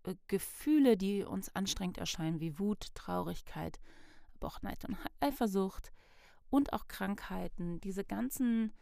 äh, 0.04 0.14
Gefühle, 0.28 0.96
die 0.96 1.24
uns 1.24 1.56
anstrengend 1.56 1.98
erscheinen, 1.98 2.40
wie 2.40 2.60
Wut, 2.60 2.94
Traurigkeit, 2.94 3.80
aber 4.36 4.46
auch 4.46 4.62
Neid 4.62 4.86
und 4.86 4.96
Eifersucht 5.20 5.92
und 6.52 6.72
auch 6.72 6.88
Krankheiten, 6.88 7.82
diese 7.82 8.04
ganzen, 8.04 8.74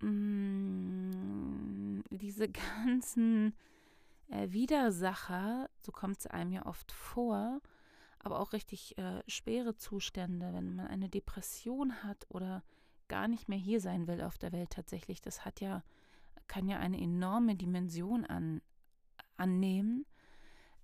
mh, 0.00 0.08
mm, 0.08 2.04
diese 2.08 2.48
ganzen 2.48 3.54
äh, 4.30 4.50
Widersacher, 4.50 5.68
so 5.82 5.92
kommt 5.92 6.16
es 6.18 6.26
einem 6.26 6.52
ja 6.52 6.64
oft 6.64 6.92
vor, 6.92 7.60
aber 8.20 8.40
auch 8.40 8.54
richtig 8.54 8.96
äh, 8.96 9.22
schwere 9.26 9.76
Zustände, 9.76 10.54
wenn 10.54 10.76
man 10.76 10.86
eine 10.86 11.10
Depression 11.10 12.02
hat 12.02 12.24
oder 12.30 12.62
gar 13.10 13.28
nicht 13.28 13.48
mehr 13.48 13.58
hier 13.58 13.80
sein 13.80 14.06
will 14.06 14.22
auf 14.22 14.38
der 14.38 14.52
Welt 14.52 14.70
tatsächlich, 14.70 15.20
das 15.20 15.44
hat 15.44 15.60
ja, 15.60 15.82
kann 16.46 16.68
ja 16.68 16.78
eine 16.78 16.98
enorme 16.98 17.56
Dimension 17.56 18.24
an, 18.24 18.62
annehmen, 19.36 20.06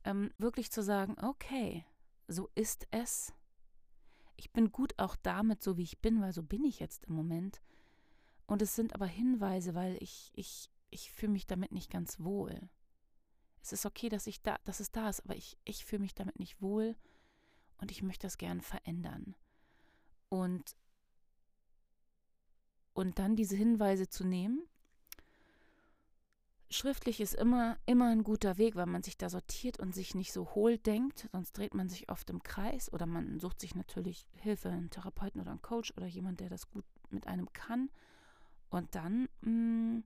ähm, 0.04 0.30
wirklich 0.36 0.70
zu 0.70 0.82
sagen, 0.82 1.16
okay, 1.22 1.86
so 2.28 2.50
ist 2.54 2.86
es. 2.90 3.32
Ich 4.36 4.52
bin 4.52 4.72
gut 4.72 4.98
auch 4.98 5.16
damit, 5.16 5.62
so 5.62 5.78
wie 5.78 5.84
ich 5.84 6.00
bin, 6.00 6.20
weil 6.20 6.32
so 6.32 6.42
bin 6.42 6.64
ich 6.64 6.80
jetzt 6.80 7.04
im 7.04 7.14
Moment. 7.14 7.62
Und 8.46 8.60
es 8.60 8.74
sind 8.74 8.94
aber 8.94 9.06
Hinweise, 9.06 9.74
weil 9.74 9.96
ich, 10.02 10.32
ich, 10.34 10.68
ich 10.90 11.10
fühle 11.12 11.32
mich 11.32 11.46
damit 11.46 11.72
nicht 11.72 11.90
ganz 11.90 12.20
wohl. 12.20 12.68
Es 13.62 13.72
ist 13.72 13.86
okay, 13.86 14.08
dass 14.08 14.26
ich 14.26 14.42
da, 14.42 14.58
dass 14.64 14.80
es 14.80 14.92
da 14.92 15.08
ist, 15.08 15.24
aber 15.24 15.36
ich, 15.36 15.56
ich 15.64 15.84
fühle 15.84 16.02
mich 16.02 16.14
damit 16.14 16.38
nicht 16.38 16.60
wohl 16.60 16.96
und 17.78 17.90
ich 17.90 18.02
möchte 18.02 18.26
das 18.26 18.38
gern 18.38 18.60
verändern. 18.60 19.34
Und, 20.28 20.76
und 22.96 23.18
dann 23.18 23.36
diese 23.36 23.56
Hinweise 23.56 24.08
zu 24.08 24.24
nehmen. 24.24 24.62
Schriftlich 26.70 27.20
ist 27.20 27.34
immer, 27.34 27.76
immer 27.84 28.06
ein 28.06 28.24
guter 28.24 28.56
Weg, 28.56 28.74
weil 28.74 28.86
man 28.86 29.02
sich 29.02 29.18
da 29.18 29.28
sortiert 29.28 29.78
und 29.78 29.94
sich 29.94 30.14
nicht 30.14 30.32
so 30.32 30.54
hohl 30.54 30.78
denkt, 30.78 31.28
sonst 31.30 31.52
dreht 31.52 31.74
man 31.74 31.88
sich 31.88 32.08
oft 32.08 32.28
im 32.30 32.42
Kreis 32.42 32.92
oder 32.92 33.06
man 33.06 33.38
sucht 33.38 33.60
sich 33.60 33.74
natürlich 33.74 34.26
Hilfe, 34.40 34.70
einen 34.70 34.90
Therapeuten 34.90 35.40
oder 35.40 35.50
einen 35.50 35.62
Coach 35.62 35.92
oder 35.96 36.06
jemand, 36.06 36.40
der 36.40 36.48
das 36.48 36.68
gut 36.70 36.84
mit 37.10 37.26
einem 37.26 37.52
kann. 37.52 37.90
Und 38.70 38.94
dann 38.94 39.28
mh, 39.42 39.50
mm, 39.50 40.04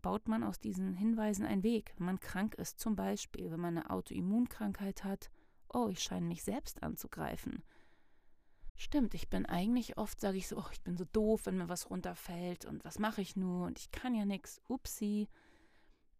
baut 0.00 0.26
man 0.26 0.42
aus 0.42 0.58
diesen 0.58 0.94
Hinweisen 0.94 1.44
einen 1.44 1.62
Weg. 1.62 1.92
Wenn 1.98 2.06
man 2.06 2.20
krank 2.20 2.54
ist, 2.54 2.80
zum 2.80 2.96
Beispiel, 2.96 3.50
wenn 3.50 3.60
man 3.60 3.76
eine 3.76 3.90
Autoimmunkrankheit 3.90 5.04
hat, 5.04 5.30
oh, 5.68 5.88
ich 5.88 6.00
scheine 6.00 6.26
mich 6.26 6.42
selbst 6.42 6.82
anzugreifen. 6.82 7.62
Stimmt, 8.76 9.14
ich 9.14 9.30
bin 9.30 9.46
eigentlich 9.46 9.98
oft, 9.98 10.20
sage 10.20 10.36
ich 10.36 10.48
so, 10.48 10.58
oh, 10.58 10.68
ich 10.72 10.82
bin 10.82 10.96
so 10.96 11.04
doof, 11.04 11.46
wenn 11.46 11.56
mir 11.56 11.68
was 11.68 11.90
runterfällt 11.90 12.64
und 12.64 12.84
was 12.84 12.98
mache 12.98 13.20
ich 13.20 13.36
nur 13.36 13.66
und 13.66 13.78
ich 13.78 13.92
kann 13.92 14.14
ja 14.14 14.24
nichts, 14.24 14.60
upsi. 14.68 15.28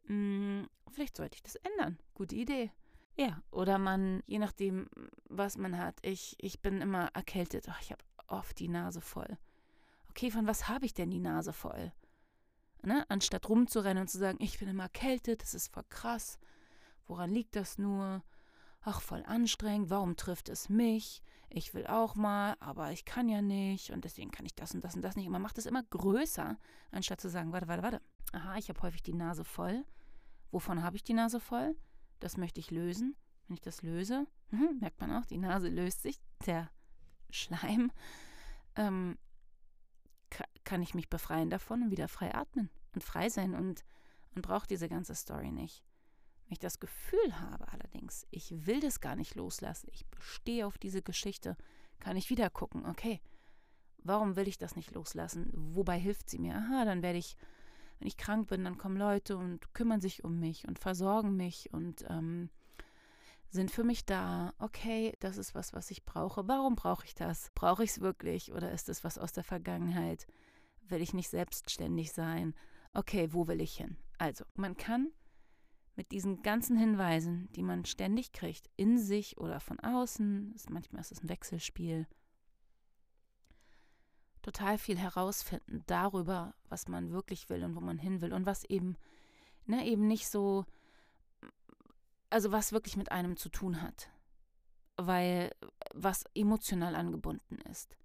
Hm, 0.06 0.68
vielleicht 0.90 1.16
sollte 1.16 1.34
ich 1.34 1.42
das 1.42 1.56
ändern. 1.56 1.98
Gute 2.14 2.36
Idee. 2.36 2.70
Ja, 3.16 3.42
oder 3.50 3.78
man, 3.78 4.22
je 4.26 4.38
nachdem, 4.38 4.88
was 5.28 5.56
man 5.56 5.78
hat, 5.78 5.96
ich, 6.02 6.36
ich 6.38 6.62
bin 6.62 6.80
immer 6.80 7.10
erkältet, 7.14 7.66
oh, 7.68 7.74
ich 7.80 7.90
habe 7.90 8.04
oft 8.28 8.58
die 8.58 8.68
Nase 8.68 9.00
voll. 9.00 9.38
Okay, 10.10 10.30
von 10.30 10.46
was 10.46 10.68
habe 10.68 10.86
ich 10.86 10.94
denn 10.94 11.10
die 11.10 11.20
Nase 11.20 11.52
voll? 11.52 11.92
Ne? 12.82 13.04
Anstatt 13.08 13.48
rumzurennen 13.48 14.02
und 14.02 14.08
zu 14.08 14.18
sagen, 14.18 14.38
ich 14.40 14.58
bin 14.58 14.68
immer 14.68 14.84
erkältet, 14.84 15.42
das 15.42 15.54
ist 15.54 15.72
voll 15.72 15.84
krass. 15.88 16.38
Woran 17.06 17.30
liegt 17.30 17.56
das 17.56 17.78
nur? 17.78 18.22
Ach, 18.84 19.00
voll 19.00 19.24
anstrengend, 19.26 19.90
warum 19.90 20.16
trifft 20.16 20.48
es 20.48 20.68
mich? 20.68 21.22
Ich 21.48 21.72
will 21.72 21.86
auch 21.86 22.14
mal, 22.14 22.56
aber 22.60 22.92
ich 22.92 23.04
kann 23.04 23.28
ja 23.28 23.40
nicht 23.40 23.90
und 23.90 24.04
deswegen 24.04 24.30
kann 24.30 24.44
ich 24.44 24.54
das 24.54 24.74
und 24.74 24.82
das 24.82 24.94
und 24.94 25.02
das 25.02 25.16
nicht. 25.16 25.26
Und 25.26 25.32
man 25.32 25.42
macht 25.42 25.58
es 25.58 25.66
immer 25.66 25.82
größer, 25.82 26.58
anstatt 26.90 27.20
zu 27.20 27.28
sagen, 27.30 27.52
warte, 27.52 27.68
warte, 27.68 27.82
warte. 27.82 28.02
Aha, 28.32 28.56
ich 28.56 28.68
habe 28.68 28.82
häufig 28.82 29.02
die 29.02 29.14
Nase 29.14 29.44
voll. 29.44 29.84
Wovon 30.50 30.82
habe 30.82 30.96
ich 30.96 31.04
die 31.04 31.14
Nase 31.14 31.40
voll? 31.40 31.76
Das 32.20 32.36
möchte 32.36 32.60
ich 32.60 32.70
lösen. 32.70 33.16
Wenn 33.46 33.54
ich 33.54 33.60
das 33.60 33.82
löse, 33.82 34.26
hm, 34.50 34.78
merkt 34.80 35.00
man 35.00 35.12
auch, 35.12 35.26
die 35.26 35.38
Nase 35.38 35.68
löst 35.68 36.02
sich, 36.02 36.18
der 36.46 36.70
Schleim, 37.30 37.92
ähm, 38.76 39.16
kann 40.64 40.82
ich 40.82 40.94
mich 40.94 41.08
befreien 41.08 41.50
davon 41.50 41.82
und 41.82 41.90
wieder 41.90 42.08
frei 42.08 42.34
atmen 42.34 42.70
und 42.94 43.04
frei 43.04 43.28
sein 43.28 43.54
und 43.54 43.84
man 44.32 44.42
braucht 44.42 44.70
diese 44.70 44.88
ganze 44.88 45.14
Story 45.14 45.52
nicht. 45.52 45.84
Wenn 46.46 46.54
ich 46.54 46.58
das 46.58 46.80
Gefühl 46.80 47.40
habe 47.40 47.66
allerdings, 47.72 48.26
ich 48.30 48.66
will 48.66 48.80
das 48.80 49.00
gar 49.00 49.16
nicht 49.16 49.34
loslassen, 49.34 49.88
ich 49.92 50.06
bestehe 50.06 50.66
auf 50.66 50.78
diese 50.78 51.02
Geschichte, 51.02 51.56
kann 52.00 52.16
ich 52.16 52.30
wieder 52.30 52.50
gucken, 52.50 52.84
okay, 52.86 53.20
warum 53.98 54.36
will 54.36 54.46
ich 54.46 54.58
das 54.58 54.76
nicht 54.76 54.92
loslassen? 54.92 55.50
Wobei 55.54 55.98
hilft 55.98 56.28
sie 56.28 56.38
mir? 56.38 56.54
Aha, 56.54 56.84
dann 56.84 57.02
werde 57.02 57.18
ich, 57.18 57.36
wenn 57.98 58.08
ich 58.08 58.16
krank 58.16 58.48
bin, 58.48 58.64
dann 58.64 58.78
kommen 58.78 58.96
Leute 58.96 59.36
und 59.36 59.72
kümmern 59.72 60.00
sich 60.00 60.22
um 60.22 60.38
mich 60.38 60.68
und 60.68 60.78
versorgen 60.78 61.36
mich 61.36 61.72
und 61.72 62.04
ähm, 62.08 62.50
sind 63.48 63.70
für 63.70 63.84
mich 63.84 64.04
da. 64.04 64.52
Okay, 64.58 65.14
das 65.20 65.38
ist 65.38 65.54
was, 65.54 65.72
was 65.72 65.90
ich 65.90 66.04
brauche. 66.04 66.46
Warum 66.46 66.74
brauche 66.74 67.06
ich 67.06 67.14
das? 67.14 67.50
Brauche 67.54 67.84
ich 67.84 67.90
es 67.90 68.00
wirklich 68.00 68.52
oder 68.52 68.70
ist 68.72 68.88
es 68.88 69.04
was 69.04 69.16
aus 69.16 69.32
der 69.32 69.44
Vergangenheit? 69.44 70.26
Will 70.88 71.00
ich 71.00 71.14
nicht 71.14 71.30
selbstständig 71.30 72.12
sein? 72.12 72.54
Okay, 72.92 73.32
wo 73.32 73.48
will 73.48 73.60
ich 73.60 73.76
hin? 73.76 73.96
Also, 74.18 74.44
man 74.54 74.76
kann 74.76 75.10
mit 75.96 76.10
diesen 76.10 76.42
ganzen 76.42 76.76
Hinweisen, 76.76 77.48
die 77.52 77.62
man 77.62 77.84
ständig 77.84 78.32
kriegt, 78.32 78.68
in 78.76 78.98
sich 78.98 79.38
oder 79.38 79.60
von 79.60 79.78
außen, 79.80 80.52
ist, 80.54 80.70
manchmal 80.70 81.00
ist 81.00 81.12
es 81.12 81.22
ein 81.22 81.28
Wechselspiel, 81.28 82.06
total 84.42 84.76
viel 84.76 84.98
herausfinden 84.98 85.82
darüber, 85.86 86.54
was 86.68 86.88
man 86.88 87.12
wirklich 87.12 87.48
will 87.48 87.64
und 87.64 87.76
wo 87.76 87.80
man 87.80 87.98
hin 87.98 88.20
will 88.20 88.32
und 88.32 88.44
was 88.44 88.64
eben, 88.64 88.96
ne, 89.66 89.86
eben 89.86 90.06
nicht 90.06 90.28
so, 90.28 90.66
also 92.28 92.52
was 92.52 92.72
wirklich 92.72 92.96
mit 92.96 93.10
einem 93.10 93.36
zu 93.36 93.48
tun 93.48 93.80
hat, 93.80 94.10
weil 94.96 95.50
was 95.94 96.24
emotional 96.34 96.94
angebunden 96.94 97.56
ist, 97.70 97.96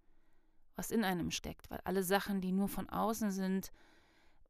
was 0.76 0.92
in 0.92 1.04
einem 1.04 1.32
steckt, 1.32 1.70
weil 1.72 1.82
alle 1.84 2.04
Sachen, 2.04 2.40
die 2.40 2.52
nur 2.52 2.70
von 2.70 2.88
außen 2.88 3.32
sind, 3.32 3.72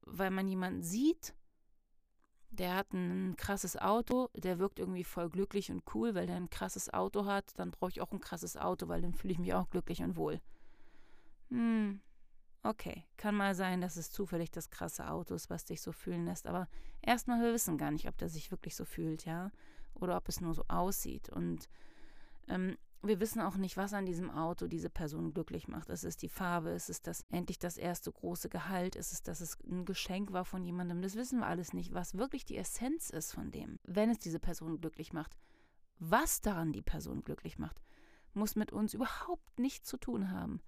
weil 0.01 0.29
man 0.29 0.47
jemanden 0.47 0.83
sieht 0.83 1.33
der 2.51 2.75
hat 2.75 2.93
ein 2.93 3.35
krasses 3.37 3.77
Auto, 3.77 4.29
der 4.35 4.59
wirkt 4.59 4.79
irgendwie 4.79 5.03
voll 5.03 5.29
glücklich 5.29 5.71
und 5.71 5.83
cool, 5.93 6.15
weil 6.15 6.27
der 6.27 6.35
ein 6.35 6.49
krasses 6.49 6.91
Auto 6.93 7.25
hat, 7.25 7.57
dann 7.57 7.71
brauche 7.71 7.91
ich 7.91 8.01
auch 8.01 8.11
ein 8.11 8.19
krasses 8.19 8.57
Auto, 8.57 8.87
weil 8.87 9.01
dann 9.01 9.13
fühle 9.13 9.33
ich 9.33 9.39
mich 9.39 9.53
auch 9.53 9.69
glücklich 9.69 10.01
und 10.01 10.15
wohl. 10.15 10.41
Hm, 11.49 12.01
okay, 12.63 13.05
kann 13.17 13.35
mal 13.35 13.55
sein, 13.55 13.81
dass 13.81 13.97
es 13.97 14.11
zufällig 14.11 14.51
das 14.51 14.69
krasse 14.69 15.09
Auto 15.09 15.35
ist, 15.35 15.49
was 15.49 15.65
dich 15.65 15.81
so 15.81 15.91
fühlen 15.91 16.25
lässt, 16.25 16.47
aber 16.47 16.67
erstmal, 17.01 17.41
wir 17.41 17.53
wissen 17.53 17.77
gar 17.77 17.91
nicht, 17.91 18.07
ob 18.07 18.17
der 18.17 18.29
sich 18.29 18.51
wirklich 18.51 18.75
so 18.75 18.85
fühlt, 18.85 19.25
ja, 19.25 19.51
oder 19.93 20.17
ob 20.17 20.27
es 20.27 20.41
nur 20.41 20.53
so 20.53 20.63
aussieht 20.67 21.29
und 21.29 21.69
ähm, 22.47 22.77
wir 23.01 23.19
wissen 23.19 23.41
auch 23.41 23.55
nicht, 23.55 23.77
was 23.77 23.93
an 23.93 24.05
diesem 24.05 24.29
Auto 24.29 24.67
diese 24.67 24.89
Person 24.89 25.33
glücklich 25.33 25.67
macht. 25.67 25.89
Ist 25.89 26.03
es 26.03 26.17
die 26.17 26.27
Farbe? 26.27 26.71
Ist 26.71 26.89
es 26.89 27.01
das 27.01 27.25
endlich 27.29 27.57
das 27.57 27.77
erste 27.77 28.11
große 28.11 28.49
Gehalt? 28.49 28.95
Ist 28.95 29.13
es, 29.13 29.23
dass 29.23 29.39
es 29.39 29.57
ein 29.61 29.85
Geschenk 29.85 30.33
war 30.33 30.43
von 30.43 30.65
jemandem? 30.65 31.01
Das 31.01 31.15
wissen 31.15 31.39
wir 31.39 31.47
alles 31.47 31.71
nicht, 31.73 31.93
was 31.93 32.17
wirklich 32.17 32.43
die 32.43 32.57
Essenz 32.57 33.09
ist 33.09 33.33
von 33.33 33.51
dem, 33.51 33.79
wenn 33.83 34.09
es 34.09 34.19
diese 34.19 34.39
Person 34.39 34.81
glücklich 34.81 35.13
macht. 35.13 35.37
Was 35.99 36.41
daran 36.41 36.73
die 36.73 36.81
Person 36.81 37.23
glücklich 37.23 37.57
macht, 37.57 37.81
muss 38.33 38.55
mit 38.55 38.71
uns 38.71 38.93
überhaupt 38.93 39.59
nichts 39.59 39.87
zu 39.87 39.97
tun 39.97 40.31
haben. 40.31 40.61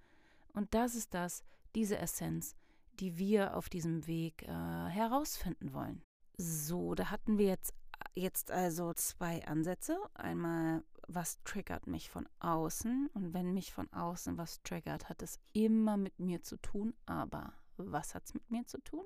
Und 0.54 0.74
das 0.74 0.94
ist 0.94 1.14
das, 1.14 1.44
diese 1.74 1.98
Essenz, 1.98 2.54
die 3.00 3.18
wir 3.18 3.56
auf 3.56 3.68
diesem 3.68 4.06
Weg 4.06 4.42
äh, 4.42 4.46
herausfinden 4.48 5.72
wollen. 5.72 6.02
So, 6.36 6.94
da 6.94 7.10
hatten 7.10 7.38
wir 7.38 7.46
jetzt, 7.46 7.74
jetzt 8.14 8.50
also 8.50 8.92
zwei 8.94 9.46
Ansätze. 9.46 9.98
Einmal 10.14 10.82
was 11.08 11.42
triggert 11.44 11.86
mich 11.86 12.10
von 12.10 12.28
außen. 12.40 13.10
Und 13.14 13.34
wenn 13.34 13.54
mich 13.54 13.72
von 13.72 13.92
außen 13.92 14.38
was 14.38 14.62
triggert, 14.62 15.08
hat 15.08 15.22
es 15.22 15.38
immer 15.52 15.96
mit 15.96 16.18
mir 16.18 16.42
zu 16.42 16.56
tun. 16.56 16.94
Aber 17.06 17.52
was 17.76 18.14
hat 18.14 18.24
es 18.24 18.34
mit 18.34 18.50
mir 18.50 18.66
zu 18.66 18.78
tun? 18.78 19.04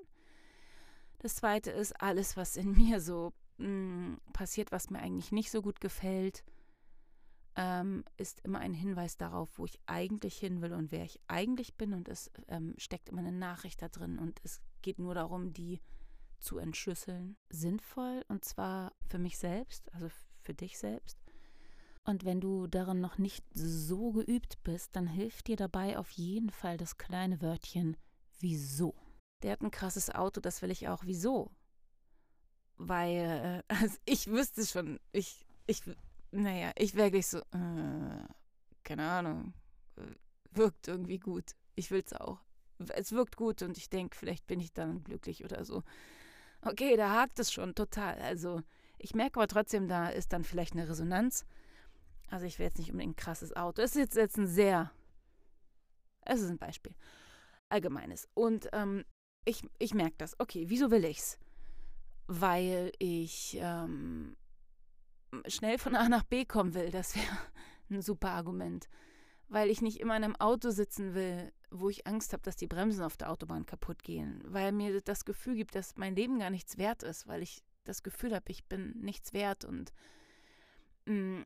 Das 1.19 1.37
zweite 1.37 1.71
ist 1.71 2.01
alles, 2.01 2.37
was 2.37 2.57
in 2.57 2.73
mir 2.77 3.01
so 3.01 3.33
mh, 3.59 3.69
mm, 3.69 4.21
passiert, 4.33 4.73
was 4.73 4.91
mir 4.91 5.01
eigentlich 5.01 5.33
nicht 5.33 5.51
so 5.51 5.63
gut 5.63 5.81
gefällt, 5.81 6.45
ähm, 7.57 8.05
ist 8.19 8.41
immer 8.41 8.59
ein 8.59 8.75
Hinweis 8.75 9.17
darauf, 9.17 9.49
wo 9.59 9.65
ich 9.65 9.81
eigentlich 9.87 10.37
hin 10.37 10.61
will 10.61 10.75
und 10.75 10.93
wer 10.93 11.05
ich 11.05 11.21
eigentlich 11.27 11.75
bin. 11.77 11.95
Und 11.95 12.09
es 12.09 12.31
ähm, 12.49 12.75
steckt 12.77 13.09
immer 13.09 13.21
eine 13.21 13.33
Nachricht 13.33 13.81
da 13.81 13.89
drin. 13.89 14.19
Und 14.19 14.41
es 14.45 14.61
geht 14.83 14.99
nur 14.99 15.15
darum, 15.15 15.53
die 15.53 15.81
zu 16.39 16.59
entschlüsseln. 16.59 17.37
Sinnvoll 17.49 18.25
und 18.29 18.45
zwar 18.45 18.93
für 19.09 19.19
mich 19.19 19.39
selbst, 19.39 19.93
also 19.95 20.09
für 20.43 20.55
dich 20.55 20.79
selbst 20.79 21.19
und 22.07 22.25
wenn 22.25 22.41
du 22.41 22.67
darin 22.67 23.01
noch 23.01 23.19
nicht 23.19 23.45
so 23.53 24.13
geübt 24.13 24.63
bist, 24.63 24.95
dann 24.95 25.07
hilft 25.07 25.49
dir 25.49 25.57
dabei 25.57 25.99
auf 25.99 26.11
jeden 26.13 26.51
Fall 26.51 26.77
das 26.77 26.99
kleine 26.99 27.43
Wörtchen 27.43 27.97
wieso. 28.41 28.95
Der 29.43 29.53
hat 29.53 29.63
ein 29.63 29.71
krasses 29.71 30.11
Auto, 30.15 30.41
das 30.41 30.63
will 30.63 30.71
ich 30.71 30.89
auch. 30.89 31.03
Wieso? 31.05 31.51
Weil, 32.77 33.63
äh, 33.69 33.75
also 33.75 33.97
ich 34.05 34.29
wüsste 34.29 34.65
schon, 34.65 35.01
ich, 35.13 35.47
ich, 35.67 35.83
naja, 36.31 36.73
ich 36.77 36.95
wäre 36.95 37.11
gleich 37.11 37.27
so, 37.27 37.39
äh, 37.39 38.25
keine 38.85 39.09
Ahnung, 39.11 39.55
wirkt 40.53 40.89
irgendwie 40.89 41.19
gut. 41.19 41.55
Ich 41.75 41.91
will 41.91 42.03
es 42.05 42.13
auch. 42.13 42.41
Es 42.95 43.13
wirkt 43.13 43.37
gut 43.37 43.63
und 43.63 43.77
ich 43.79 43.91
denke, 43.91 44.17
vielleicht 44.17 44.47
bin 44.47 44.61
ich 44.61 44.73
dann 44.73 45.03
glücklich 45.03 45.45
oder 45.45 45.65
so. 45.65 45.83
Okay, 46.63 46.97
da 46.97 47.21
hakt 47.21 47.39
es 47.39 47.53
schon 47.53 47.75
total. 47.75 48.19
Also, 48.21 48.63
ich 48.99 49.15
merke 49.15 49.41
aber 49.41 49.49
trotzdem, 49.49 49.89
da 49.89 50.09
ist 50.09 50.33
dann 50.33 50.45
vielleicht 50.45 50.73
eine 50.73 50.89
Resonanz. 50.89 51.47
Also 52.29 52.47
ich 52.47 52.59
will 52.59 52.67
jetzt 52.67 52.79
nicht 52.79 52.91
unbedingt 52.91 53.13
ein 53.13 53.23
krasses 53.23 53.55
Auto. 53.55 53.83
Es 53.83 53.91
ist 53.91 53.97
jetzt, 53.97 54.17
jetzt 54.17 54.37
ein 54.37 54.47
sehr 54.47 54.91
Es 56.23 56.41
ist 56.41 56.51
ein 56.51 56.59
Beispiel. 56.59 56.95
Allgemeines. 57.69 58.29
Und 58.35 58.69
ähm, 58.73 59.05
ich, 59.45 59.63
ich 59.79 59.95
merke 59.95 60.17
das. 60.19 60.39
Okay, 60.39 60.65
wieso 60.69 60.91
will 60.91 61.05
ich's? 61.05 61.39
Weil 62.27 62.93
ich 62.99 63.57
ähm, 63.61 64.37
schnell 65.47 65.79
von 65.79 65.95
A 65.95 66.09
nach 66.09 66.25
B 66.25 66.45
kommen 66.45 66.75
will. 66.75 66.91
Das 66.91 67.15
wäre 67.15 67.39
ein 67.91 68.03
super 68.03 68.31
Argument. 68.31 68.89
Weil 69.49 69.71
ich 69.71 69.81
nicht 69.81 70.01
immer 70.01 70.17
in 70.17 70.25
einem 70.25 70.37
Auto 70.37 70.71
sitzen 70.71 71.15
will, 71.15 71.53
wo 71.71 71.89
ich 71.89 72.07
Angst 72.07 72.33
habe, 72.33 72.43
dass 72.43 72.57
die 72.57 72.67
Bremsen 72.67 73.05
auf 73.05 73.17
der 73.17 73.31
Autobahn 73.31 73.67
kaputt 73.67 74.03
gehen. 74.03 74.43
Weil 74.45 74.73
mir 74.73 75.01
das 75.01 75.25
Gefühl 75.25 75.55
gibt, 75.55 75.77
dass 75.77 75.97
mein 75.97 76.17
Leben 76.17 76.41
gar 76.41 76.51
nichts 76.51 76.79
wert 76.79 77.05
ist. 77.05 77.29
Weil 77.29 77.43
ich 77.43 77.63
das 77.85 78.03
Gefühl 78.03 78.35
habe, 78.35 78.51
ich 78.51 78.65
bin 78.65 78.99
nichts 79.01 79.33
wert. 79.33 79.65
Und 79.65 79.93
mm, 81.05 81.43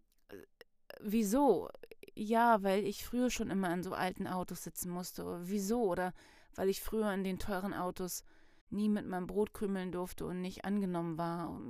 wieso? 1.00 1.68
Ja, 2.14 2.62
weil 2.62 2.84
ich 2.84 3.04
früher 3.04 3.30
schon 3.30 3.50
immer 3.50 3.72
in 3.72 3.82
so 3.82 3.92
alten 3.92 4.26
Autos 4.26 4.64
sitzen 4.64 4.90
musste. 4.90 5.40
Wieso? 5.44 5.82
Oder 5.82 6.12
weil 6.54 6.68
ich 6.68 6.80
früher 6.80 7.12
in 7.12 7.24
den 7.24 7.38
teuren 7.38 7.74
Autos 7.74 8.24
nie 8.70 8.88
mit 8.88 9.06
meinem 9.06 9.26
Brot 9.26 9.52
krümeln 9.52 9.92
durfte 9.92 10.26
und 10.26 10.40
nicht 10.40 10.64
angenommen 10.64 11.18
war. 11.18 11.60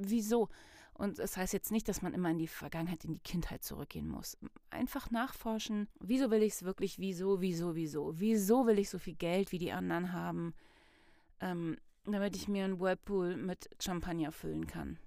Wieso? 0.00 0.48
Und 0.94 1.18
das 1.18 1.36
heißt 1.36 1.54
jetzt 1.54 1.72
nicht, 1.72 1.88
dass 1.88 2.02
man 2.02 2.12
immer 2.12 2.30
in 2.30 2.38
die 2.38 2.46
Vergangenheit, 2.46 3.04
in 3.04 3.14
die 3.14 3.22
Kindheit 3.22 3.64
zurückgehen 3.64 4.06
muss. 4.06 4.36
Einfach 4.68 5.10
nachforschen, 5.10 5.88
wieso 5.98 6.30
will 6.30 6.42
ich 6.42 6.52
es 6.52 6.62
wirklich, 6.62 6.98
wieso, 6.98 7.40
wieso, 7.40 7.74
wieso? 7.74 8.20
Wieso 8.20 8.66
will 8.66 8.78
ich 8.78 8.90
so 8.90 8.98
viel 8.98 9.14
Geld 9.14 9.50
wie 9.50 9.58
die 9.58 9.72
anderen 9.72 10.12
haben, 10.12 10.54
ähm, 11.40 11.78
damit 12.04 12.36
ich 12.36 12.48
mir 12.48 12.64
einen 12.64 12.80
Whirlpool 12.80 13.36
mit 13.36 13.70
Champagner 13.80 14.30
füllen 14.30 14.66
kann? 14.66 14.98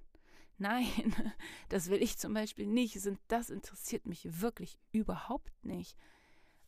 Nein, 0.63 0.87
das 1.67 1.89
will 1.89 2.01
ich 2.01 2.17
zum 2.17 2.33
Beispiel 2.33 2.65
nicht. 2.67 2.97
Das 3.27 3.49
interessiert 3.49 4.05
mich 4.05 4.41
wirklich 4.41 4.79
überhaupt 4.93 5.65
nicht. 5.65 5.97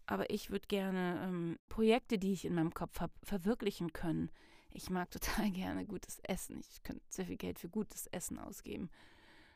Aber 0.06 0.30
ich 0.30 0.50
würde 0.52 0.68
gerne 0.68 1.22
ähm, 1.24 1.58
Projekte, 1.70 2.20
die 2.20 2.34
ich 2.34 2.44
in 2.44 2.56
meinem 2.56 2.74
Kopf 2.74 3.00
habe, 3.00 3.14
verwirklichen 3.24 3.94
können. 3.94 4.32
Ich 4.72 4.90
mag 4.90 5.10
total 5.12 5.50
gerne 5.50 5.86
gutes 5.86 6.20
Essen. 6.24 6.60
Ich 6.70 6.84
könnte 6.84 7.06
sehr 7.08 7.26
viel 7.26 7.38
Geld 7.38 7.58
für 7.58 7.70
gutes 7.70 8.08
Essen 8.08 8.38
ausgeben. 8.38 8.90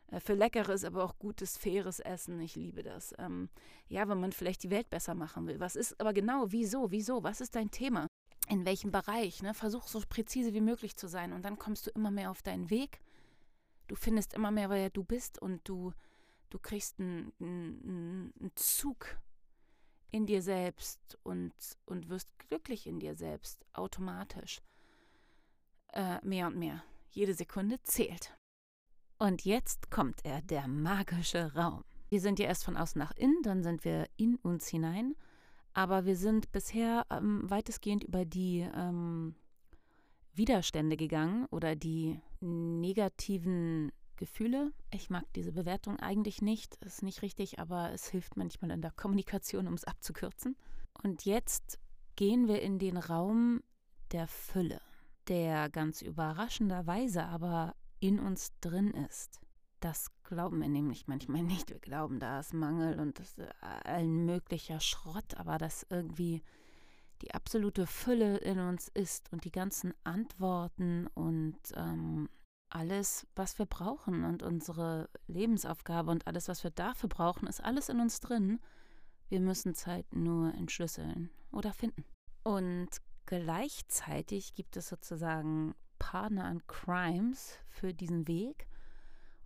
Äh, 0.08 0.22
für 0.22 0.36
leckeres, 0.36 0.86
aber 0.86 1.04
auch 1.04 1.20
gutes, 1.20 1.58
faires 1.58 2.00
Essen. 2.00 2.40
Ich 2.40 2.56
liebe 2.56 2.82
das. 2.82 3.14
Ähm, 3.18 3.50
ja, 3.90 4.08
wenn 4.08 4.22
man 4.22 4.32
vielleicht 4.32 4.64
die 4.64 4.72
Welt 4.72 4.90
besser 4.90 5.16
machen 5.16 5.48
will. 5.48 5.60
Was 5.60 5.76
ist 5.76 6.00
aber 6.00 6.14
genau, 6.14 6.46
wieso, 6.48 6.92
wieso? 6.92 7.24
Was 7.24 7.42
ist 7.42 7.58
dein 7.58 7.72
Thema? 7.72 8.08
In 8.48 8.64
welchem 8.66 8.92
Bereich? 8.92 9.44
Ne? 9.44 9.54
Versuch 9.54 9.90
so 9.90 10.02
präzise 10.08 10.54
wie 10.54 10.62
möglich 10.62 10.96
zu 10.96 11.10
sein 11.10 11.34
und 11.34 11.44
dann 11.44 11.60
kommst 11.60 11.88
du 11.88 11.92
immer 11.92 12.10
mehr 12.10 12.32
auf 12.32 12.42
deinen 12.42 12.70
Weg. 12.70 13.02
Du 13.90 13.96
findest 13.96 14.36
immer 14.36 14.52
mehr, 14.52 14.70
wer 14.70 14.92
du 14.92 15.04
bist 15.04 15.42
und 15.42 15.68
du, 15.68 15.94
du 16.52 16.60
kriegst 16.60 17.00
einen, 17.00 17.34
einen, 17.40 18.52
Zug 18.54 19.18
in 20.12 20.28
dir 20.28 20.44
selbst 20.44 21.18
und, 21.24 21.52
und 21.86 22.08
wirst 22.08 22.30
glücklich 22.38 22.86
in 22.86 23.00
dir 23.00 23.16
selbst, 23.16 23.66
automatisch. 23.74 24.62
Äh, 25.94 26.24
mehr 26.24 26.46
und 26.46 26.58
mehr. 26.58 26.84
Jede 27.10 27.34
Sekunde 27.34 27.82
zählt. 27.82 28.38
Und 29.18 29.44
jetzt 29.44 29.90
kommt 29.90 30.24
er, 30.24 30.44
der 30.44 30.68
magische 30.68 31.56
Raum. 31.56 31.84
Wir 32.10 32.22
sind 32.22 32.38
ja 32.38 32.46
erst 32.46 32.66
von 32.66 32.78
außen 32.78 33.00
nach 33.00 33.16
innen, 33.16 33.42
dann 33.42 33.64
sind 33.64 33.84
wir 33.86 34.08
in 34.18 34.36
uns 34.36 34.68
hinein. 34.68 35.16
Aber 35.74 36.06
wir 36.06 36.16
sind 36.16 36.52
bisher 36.52 37.08
ähm, 37.10 37.50
weitestgehend 37.50 38.04
über 38.04 38.24
die 38.24 38.70
ähm, 38.72 39.34
Widerstände 40.40 40.96
gegangen 40.98 41.46
oder 41.52 41.76
die 41.76 42.20
negativen 42.40 43.92
Gefühle. 44.16 44.72
Ich 44.90 45.10
mag 45.10 45.26
diese 45.36 45.52
Bewertung 45.52 45.98
eigentlich 45.98 46.42
nicht, 46.42 46.76
ist 46.78 47.04
nicht 47.04 47.22
richtig, 47.22 47.60
aber 47.60 47.92
es 47.92 48.08
hilft 48.08 48.38
manchmal 48.38 48.72
in 48.72 48.82
der 48.82 48.92
Kommunikation, 48.92 49.68
um 49.68 49.74
es 49.74 49.84
abzukürzen. 49.84 50.56
Und 51.04 51.26
jetzt 51.26 51.78
gehen 52.16 52.48
wir 52.48 52.62
in 52.62 52.80
den 52.80 52.98
Raum 52.98 53.62
der 54.12 54.28
Fülle, 54.28 54.82
der 55.28 55.70
ganz 55.70 56.02
überraschenderweise 56.02 57.26
aber 57.26 57.76
in 58.00 58.20
uns 58.20 58.52
drin 58.62 58.92
ist. 58.92 59.42
Das 59.82 60.08
glauben 60.24 60.62
wir 60.62 60.70
nämlich 60.70 61.08
manchmal 61.08 61.44
nicht. 61.44 61.70
Wir 61.70 61.80
glauben, 61.80 62.20
da 62.20 62.40
ist 62.40 62.54
Mangel 62.54 63.00
und 63.00 63.20
das 63.20 63.36
allen 63.62 64.26
möglicher 64.26 64.80
Schrott, 64.80 65.36
aber 65.36 65.58
dass 65.58 65.86
irgendwie 65.90 66.42
die 67.22 67.34
absolute 67.34 67.86
Fülle 67.86 68.38
in 68.38 68.60
uns 68.60 68.88
ist 68.88 69.32
und 69.32 69.46
die 69.46 69.52
ganzen 69.52 69.94
Antworten 70.04 71.08
und 71.14 71.58
ähm, 71.76 72.30
alles, 72.70 73.28
was 73.36 73.58
wir 73.58 73.66
brauchen 73.66 74.24
und 74.24 74.44
unsere 74.44 75.10
Lebensaufgabe 75.28 76.12
und 76.12 76.28
alles, 76.28 76.48
was 76.48 76.64
wir 76.64 76.72
dafür 76.72 77.10
brauchen, 77.10 77.48
ist 77.48 77.64
alles 77.64 77.90
in 77.90 78.00
uns 78.00 78.20
drin. 78.20 78.60
Wir 79.28 79.40
müssen 79.40 79.74
Zeit 79.74 80.06
nur 80.14 80.54
entschlüsseln 80.54 81.30
oder 81.52 81.74
finden. 81.74 82.06
Und 82.44 82.90
gleichzeitig 83.26 84.54
gibt 84.54 84.78
es 84.78 84.90
sozusagen 84.90 85.76
Partner 85.98 86.46
an 86.46 86.66
Crimes 86.68 87.58
für 87.70 87.94
diesen 87.94 88.28
Weg. 88.28 88.68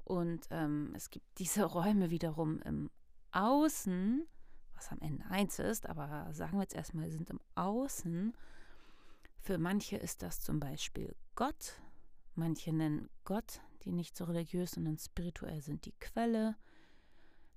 Und 0.04 0.48
ähm, 0.52 0.94
es 0.96 1.10
gibt 1.10 1.26
diese 1.40 1.64
Räume 1.64 2.10
wiederum 2.10 2.62
im 2.62 2.90
Außen, 3.32 4.28
was 4.84 4.92
am 4.92 5.02
Ende 5.02 5.26
eins 5.30 5.60
ist, 5.60 5.88
aber 5.88 6.30
sagen 6.34 6.58
wir 6.58 6.62
jetzt 6.62 6.76
erstmal, 6.76 7.10
sind 7.10 7.30
im 7.30 7.40
Außen. 7.56 8.34
Für 9.42 9.58
manche 9.58 9.98
ist 9.98 10.22
das 10.22 10.42
zum 10.42 10.60
Beispiel 10.60 11.16
Gott, 11.36 11.82
Manche 12.36 12.74
nennen 12.74 13.10
Gott, 13.26 13.62
die 13.84 13.92
nicht 13.92 14.18
so 14.18 14.26
religiös, 14.26 14.72
sondern 14.72 14.98
spirituell 14.98 15.62
sind, 15.62 15.86
die 15.86 15.94
Quelle. 16.00 16.56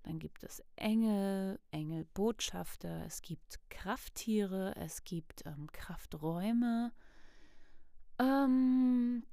Dann 0.03 0.19
gibt 0.19 0.45
es 0.45 0.62
Engel, 0.77 1.59
Engelbotschafter, 1.71 3.05
es 3.07 3.23
gibt 3.23 3.59
Krafttiere, 3.71 4.75
es 4.77 5.03
gibt 5.05 5.47
ähm, 5.47 5.69
Krafträume. 5.73 6.93
Ähm, 8.19 9.25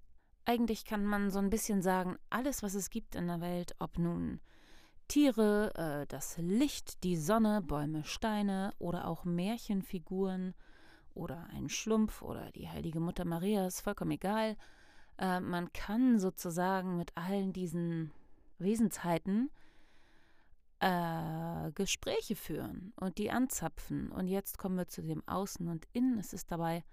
eigentlich 0.46 0.86
kann 0.86 1.06
man 1.06 1.30
so 1.30 1.40
ein 1.40 1.50
bisschen 1.50 1.82
sagen, 1.82 2.18
alles, 2.30 2.64
was 2.64 2.74
es 2.74 2.90
gibt 2.90 3.16
in 3.16 3.28
der 3.28 3.42
Welt, 3.42 3.76
ob 3.80 4.00
nun 4.00 4.40
Tiere, 5.08 5.74
äh, 5.76 6.08
das 6.08 6.38
Licht, 6.38 7.04
die 7.04 7.18
Sonne, 7.18 7.62
Bäume, 7.62 8.04
Steine 8.04 8.74
oder 8.80 9.08
auch 9.08 9.26
Märchenfiguren 9.26 10.54
oder 11.14 11.48
ein 11.52 11.70
Schlumpf 11.70 12.22
oder 12.22 12.52
die 12.52 12.70
heilige 12.70 13.00
Mutter 13.00 13.26
Maria, 13.26 13.68
ist 13.68 13.82
vollkommen 13.82 14.12
egal. 14.12 14.58
Äh, 15.18 15.40
man 15.40 15.72
kann 15.74 16.20
sozusagen 16.20 16.98
mit 16.98 17.16
allen 17.16 17.54
diesen 17.54 18.12
Wesensheiten 18.58 19.50
äh, 20.80 21.72
Gespräche 21.74 22.36
führen 22.36 22.94
und 22.98 23.18
die 23.18 23.32
anzapfen. 23.32 24.12
Und 24.12 24.28
jetzt 24.28 24.58
kommen 24.58 24.78
wir 24.78 24.88
zu 24.88 25.02
dem 25.02 25.28
Außen 25.28 25.68
und 25.68 25.88
Innen. 25.94 26.18
Es 26.18 26.34
ist 26.34 26.52
dabei 26.52 26.84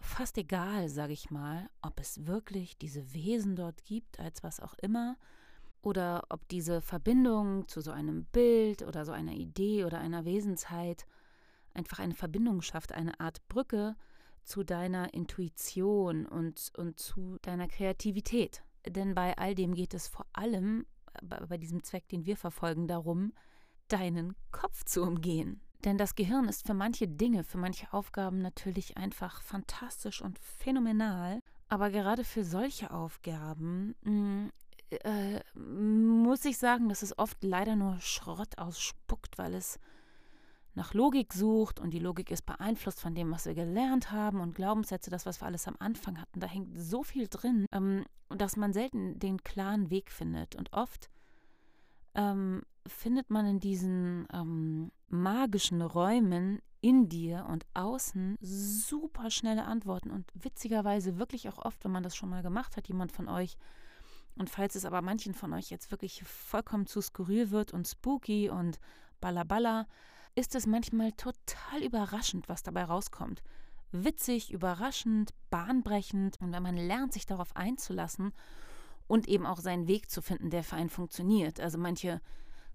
fast 0.00 0.38
egal, 0.38 0.88
sage 0.88 1.12
ich 1.12 1.30
mal, 1.30 1.68
ob 1.82 2.00
es 2.00 2.26
wirklich 2.26 2.78
diese 2.78 3.12
Wesen 3.12 3.54
dort 3.54 3.84
gibt, 3.84 4.18
als 4.18 4.42
was 4.42 4.60
auch 4.60 4.74
immer, 4.74 5.16
oder 5.82 6.24
ob 6.28 6.46
diese 6.48 6.80
Verbindung 6.80 7.66
zu 7.68 7.80
so 7.80 7.90
einem 7.90 8.24
Bild 8.26 8.82
oder 8.82 9.04
so 9.04 9.12
einer 9.12 9.32
Idee 9.32 9.84
oder 9.84 9.98
einer 9.98 10.24
Wesensheit 10.24 11.06
einfach 11.74 11.98
eine 11.98 12.14
Verbindung 12.14 12.62
schafft, 12.62 12.92
eine 12.92 13.18
Art 13.20 13.46
Brücke 13.48 13.96
zu 14.44 14.64
deiner 14.64 15.14
Intuition 15.14 16.26
und, 16.26 16.72
und 16.76 16.98
zu 16.98 17.38
deiner 17.42 17.68
Kreativität. 17.68 18.62
Denn 18.86 19.14
bei 19.14 19.36
all 19.38 19.54
dem 19.54 19.74
geht 19.74 19.94
es 19.94 20.08
vor 20.08 20.26
allem, 20.32 20.86
bei 21.22 21.58
diesem 21.58 21.82
Zweck, 21.82 22.08
den 22.08 22.26
wir 22.26 22.36
verfolgen, 22.36 22.88
darum, 22.88 23.32
deinen 23.88 24.34
Kopf 24.52 24.84
zu 24.84 25.02
umgehen. 25.02 25.60
Denn 25.84 25.98
das 25.98 26.14
Gehirn 26.14 26.48
ist 26.48 26.66
für 26.66 26.74
manche 26.74 27.08
Dinge, 27.08 27.42
für 27.42 27.58
manche 27.58 27.92
Aufgaben 27.92 28.38
natürlich 28.38 28.96
einfach 28.96 29.42
fantastisch 29.42 30.20
und 30.20 30.38
phänomenal. 30.38 31.40
Aber 31.68 31.90
gerade 31.90 32.24
für 32.24 32.44
solche 32.44 32.90
Aufgaben 32.90 33.94
mh, 34.02 34.12
mm, 34.12 34.52
äh, 34.90 35.40
muss 35.58 36.44
ich 36.44 36.58
sagen, 36.58 36.88
dass 36.88 37.02
es 37.02 37.18
oft 37.18 37.42
leider 37.42 37.76
nur 37.76 37.98
Schrott 38.00 38.58
ausspuckt, 38.58 39.38
weil 39.38 39.54
es 39.54 39.78
nach 40.74 40.94
Logik 40.94 41.32
sucht 41.32 41.80
und 41.80 41.90
die 41.90 41.98
Logik 41.98 42.30
ist 42.30 42.46
beeinflusst 42.46 43.00
von 43.00 43.14
dem, 43.14 43.30
was 43.30 43.46
wir 43.46 43.54
gelernt 43.54 44.12
haben 44.12 44.40
und 44.40 44.54
Glaubenssätze, 44.54 45.10
das, 45.10 45.26
was 45.26 45.40
wir 45.40 45.46
alles 45.46 45.66
am 45.66 45.76
Anfang 45.78 46.20
hatten. 46.20 46.40
Da 46.40 46.46
hängt 46.46 46.78
so 46.78 47.02
viel 47.02 47.26
drin, 47.28 47.66
ähm, 47.72 48.04
dass 48.28 48.56
man 48.56 48.72
selten 48.72 49.18
den 49.18 49.42
klaren 49.42 49.90
Weg 49.90 50.10
findet. 50.12 50.54
Und 50.54 50.72
oft 50.72 51.10
ähm, 52.14 52.62
findet 52.86 53.30
man 53.30 53.46
in 53.46 53.60
diesen 53.60 54.26
ähm, 54.32 54.92
magischen 55.08 55.82
Räumen 55.82 56.60
in 56.80 57.08
dir 57.08 57.46
und 57.48 57.66
außen 57.74 58.38
super 58.40 59.30
schnelle 59.30 59.64
Antworten 59.64 60.10
und 60.10 60.30
witzigerweise 60.34 61.18
wirklich 61.18 61.48
auch 61.48 61.58
oft, 61.58 61.84
wenn 61.84 61.92
man 61.92 62.02
das 62.02 62.16
schon 62.16 62.30
mal 62.30 62.42
gemacht 62.42 62.76
hat, 62.76 62.88
jemand 62.88 63.12
von 63.12 63.28
euch. 63.28 63.56
Und 64.36 64.50
falls 64.50 64.74
es 64.74 64.84
aber 64.84 65.02
manchen 65.02 65.34
von 65.34 65.52
euch 65.52 65.70
jetzt 65.70 65.90
wirklich 65.90 66.22
vollkommen 66.24 66.86
zu 66.86 67.00
skurril 67.00 67.50
wird 67.50 67.72
und 67.72 67.86
spooky 67.86 68.48
und 68.48 68.78
balla 69.20 69.86
ist 70.34 70.54
es 70.54 70.66
manchmal 70.66 71.12
total 71.12 71.82
überraschend, 71.82 72.48
was 72.48 72.62
dabei 72.62 72.84
rauskommt. 72.84 73.42
Witzig, 73.92 74.52
überraschend, 74.52 75.34
bahnbrechend. 75.50 76.40
Und 76.40 76.52
wenn 76.52 76.62
man 76.62 76.76
lernt, 76.76 77.12
sich 77.12 77.26
darauf 77.26 77.54
einzulassen 77.56 78.32
und 79.08 79.28
eben 79.28 79.44
auch 79.46 79.58
seinen 79.58 79.88
Weg 79.88 80.08
zu 80.08 80.22
finden, 80.22 80.50
der 80.50 80.62
für 80.62 80.76
einen 80.76 80.88
funktioniert. 80.88 81.60
Also 81.60 81.78
manche 81.78 82.20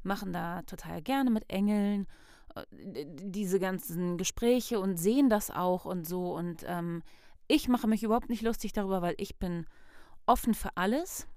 machen 0.04 0.34
da 0.34 0.62
total 0.63 1.02
gerne 1.02 1.30
mit 1.30 1.50
Engeln 1.50 2.08
äh, 2.56 3.06
diese 3.08 3.60
ganzen 3.60 4.18
Gespräche 4.18 4.80
und 4.80 4.98
sehen 4.98 5.30
das 5.30 5.50
auch 5.50 5.86
und 5.86 6.06
so. 6.06 6.36
Und 6.36 6.63
ähm, 6.68 7.02
ich 7.48 7.70
mache 7.70 7.88
mich 7.88 8.04
überhaupt 8.04 8.30
nicht 8.30 8.41
lustig 8.41 8.74
darüber, 8.74 9.02
weil 9.02 9.15
ich 9.18 9.38
bin 9.38 9.65
offen 10.26 10.54
für 10.54 10.76
alles. 10.76 11.28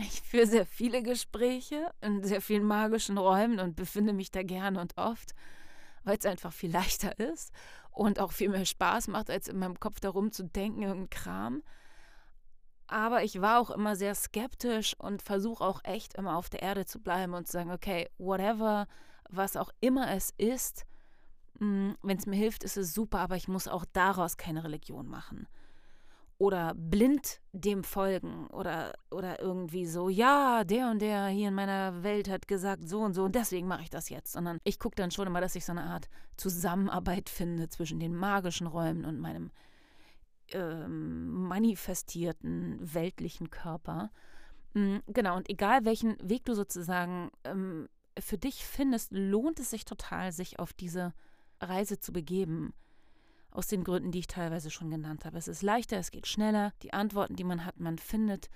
Ich 0.00 0.22
führe 0.22 0.46
sehr 0.46 0.66
viele 0.66 1.02
Gespräche 1.02 1.92
in 2.00 2.22
sehr 2.22 2.40
vielen 2.40 2.64
magischen 2.64 3.18
Räumen 3.18 3.58
und 3.58 3.76
befinde 3.76 4.12
mich 4.12 4.30
da 4.30 4.42
gerne 4.42 4.80
und 4.80 4.96
oft, 4.96 5.34
weil 6.04 6.16
es 6.18 6.26
einfach 6.26 6.52
viel 6.52 6.70
leichter 6.72 7.18
ist 7.18 7.52
und 7.90 8.18
auch 8.20 8.32
viel 8.32 8.48
mehr 8.48 8.64
Spaß 8.64 9.08
macht, 9.08 9.30
als 9.30 9.48
in 9.48 9.58
meinem 9.58 9.78
Kopf 9.78 10.00
darum 10.00 10.32
zu 10.32 10.44
denken, 10.44 10.82
irgendein 10.82 11.10
Kram. 11.10 11.62
Aber 12.86 13.22
ich 13.22 13.40
war 13.40 13.60
auch 13.60 13.70
immer 13.70 13.94
sehr 13.94 14.14
skeptisch 14.14 14.94
und 14.98 15.22
versuche 15.22 15.62
auch 15.62 15.84
echt 15.84 16.14
immer 16.14 16.36
auf 16.36 16.50
der 16.50 16.62
Erde 16.62 16.86
zu 16.86 17.00
bleiben 17.00 17.34
und 17.34 17.46
zu 17.46 17.52
sagen, 17.52 17.70
okay, 17.70 18.08
whatever, 18.18 18.88
was 19.28 19.56
auch 19.56 19.70
immer 19.80 20.10
es 20.10 20.34
ist, 20.38 20.86
mm, 21.60 21.92
wenn 22.02 22.16
es 22.16 22.26
mir 22.26 22.36
hilft, 22.36 22.64
ist 22.64 22.76
es 22.76 22.92
super, 22.92 23.20
aber 23.20 23.36
ich 23.36 23.46
muss 23.46 23.68
auch 23.68 23.84
daraus 23.92 24.36
keine 24.36 24.64
Religion 24.64 25.06
machen. 25.06 25.46
Oder 26.40 26.72
blind 26.74 27.42
dem 27.52 27.84
folgen 27.84 28.46
oder, 28.46 28.94
oder 29.10 29.42
irgendwie 29.42 29.84
so, 29.84 30.08
ja, 30.08 30.64
der 30.64 30.90
und 30.90 31.02
der 31.02 31.26
hier 31.26 31.48
in 31.48 31.54
meiner 31.54 32.02
Welt 32.02 32.30
hat 32.30 32.48
gesagt 32.48 32.88
so 32.88 33.00
und 33.00 33.12
so 33.12 33.24
und 33.24 33.34
deswegen 33.34 33.68
mache 33.68 33.82
ich 33.82 33.90
das 33.90 34.08
jetzt. 34.08 34.32
Sondern 34.32 34.58
ich 34.64 34.78
gucke 34.78 34.96
dann 34.96 35.10
schon 35.10 35.26
immer, 35.26 35.42
dass 35.42 35.54
ich 35.54 35.66
so 35.66 35.72
eine 35.72 35.82
Art 35.82 36.08
Zusammenarbeit 36.38 37.28
finde 37.28 37.68
zwischen 37.68 38.00
den 38.00 38.16
magischen 38.16 38.66
Räumen 38.66 39.04
und 39.04 39.20
meinem 39.20 39.50
ähm, 40.52 41.46
manifestierten 41.46 42.78
weltlichen 42.80 43.50
Körper. 43.50 44.10
Mhm, 44.72 45.02
genau, 45.08 45.36
und 45.36 45.50
egal 45.50 45.84
welchen 45.84 46.16
Weg 46.26 46.46
du 46.46 46.54
sozusagen 46.54 47.30
ähm, 47.44 47.86
für 48.18 48.38
dich 48.38 48.64
findest, 48.64 49.12
lohnt 49.12 49.60
es 49.60 49.68
sich 49.68 49.84
total, 49.84 50.32
sich 50.32 50.58
auf 50.58 50.72
diese 50.72 51.12
Reise 51.60 51.98
zu 51.98 52.14
begeben. 52.14 52.72
Aus 53.50 53.66
den 53.66 53.84
Gründen, 53.84 54.12
die 54.12 54.20
ich 54.20 54.26
teilweise 54.26 54.70
schon 54.70 54.90
genannt 54.90 55.24
habe. 55.24 55.38
Es 55.38 55.48
ist 55.48 55.62
leichter, 55.62 55.96
es 55.98 56.10
geht 56.10 56.26
schneller. 56.26 56.72
Die 56.82 56.92
Antworten, 56.92 57.36
die 57.36 57.44
man 57.44 57.64
hat, 57.64 57.80
man 57.80 57.98
findet 57.98 58.48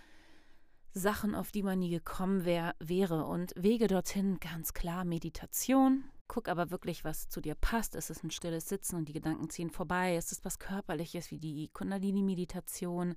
Sachen, 0.93 1.35
auf 1.35 1.51
die 1.51 1.65
man 1.65 1.81
nie 1.81 1.91
gekommen 1.91 2.45
wär, 2.45 2.75
wäre. 2.79 3.25
Und 3.25 3.53
Wege 3.57 3.89
dorthin, 3.89 4.39
ganz 4.39 4.73
klar, 4.73 5.05
Meditation, 5.05 6.05
Guck 6.27 6.49
aber 6.49 6.71
wirklich, 6.71 7.05
was 7.05 7.29
zu 7.29 7.41
dir 7.41 7.55
passt. 7.55 7.95
Ist 7.95 8.11
es 8.11 8.23
ein 8.23 8.31
stilles 8.31 8.69
Sitzen 8.69 8.97
und 8.97 9.09
die 9.09 9.13
Gedanken 9.13 9.51
ziehen 9.51 9.71
vorbei? 9.71 10.17
Ist 10.17 10.33
es 10.33 10.45
was 10.45 10.59
Körperliches 10.59 11.31
wie 11.31 11.39
die 11.39 11.69
Kundalini-Meditation 11.69 13.15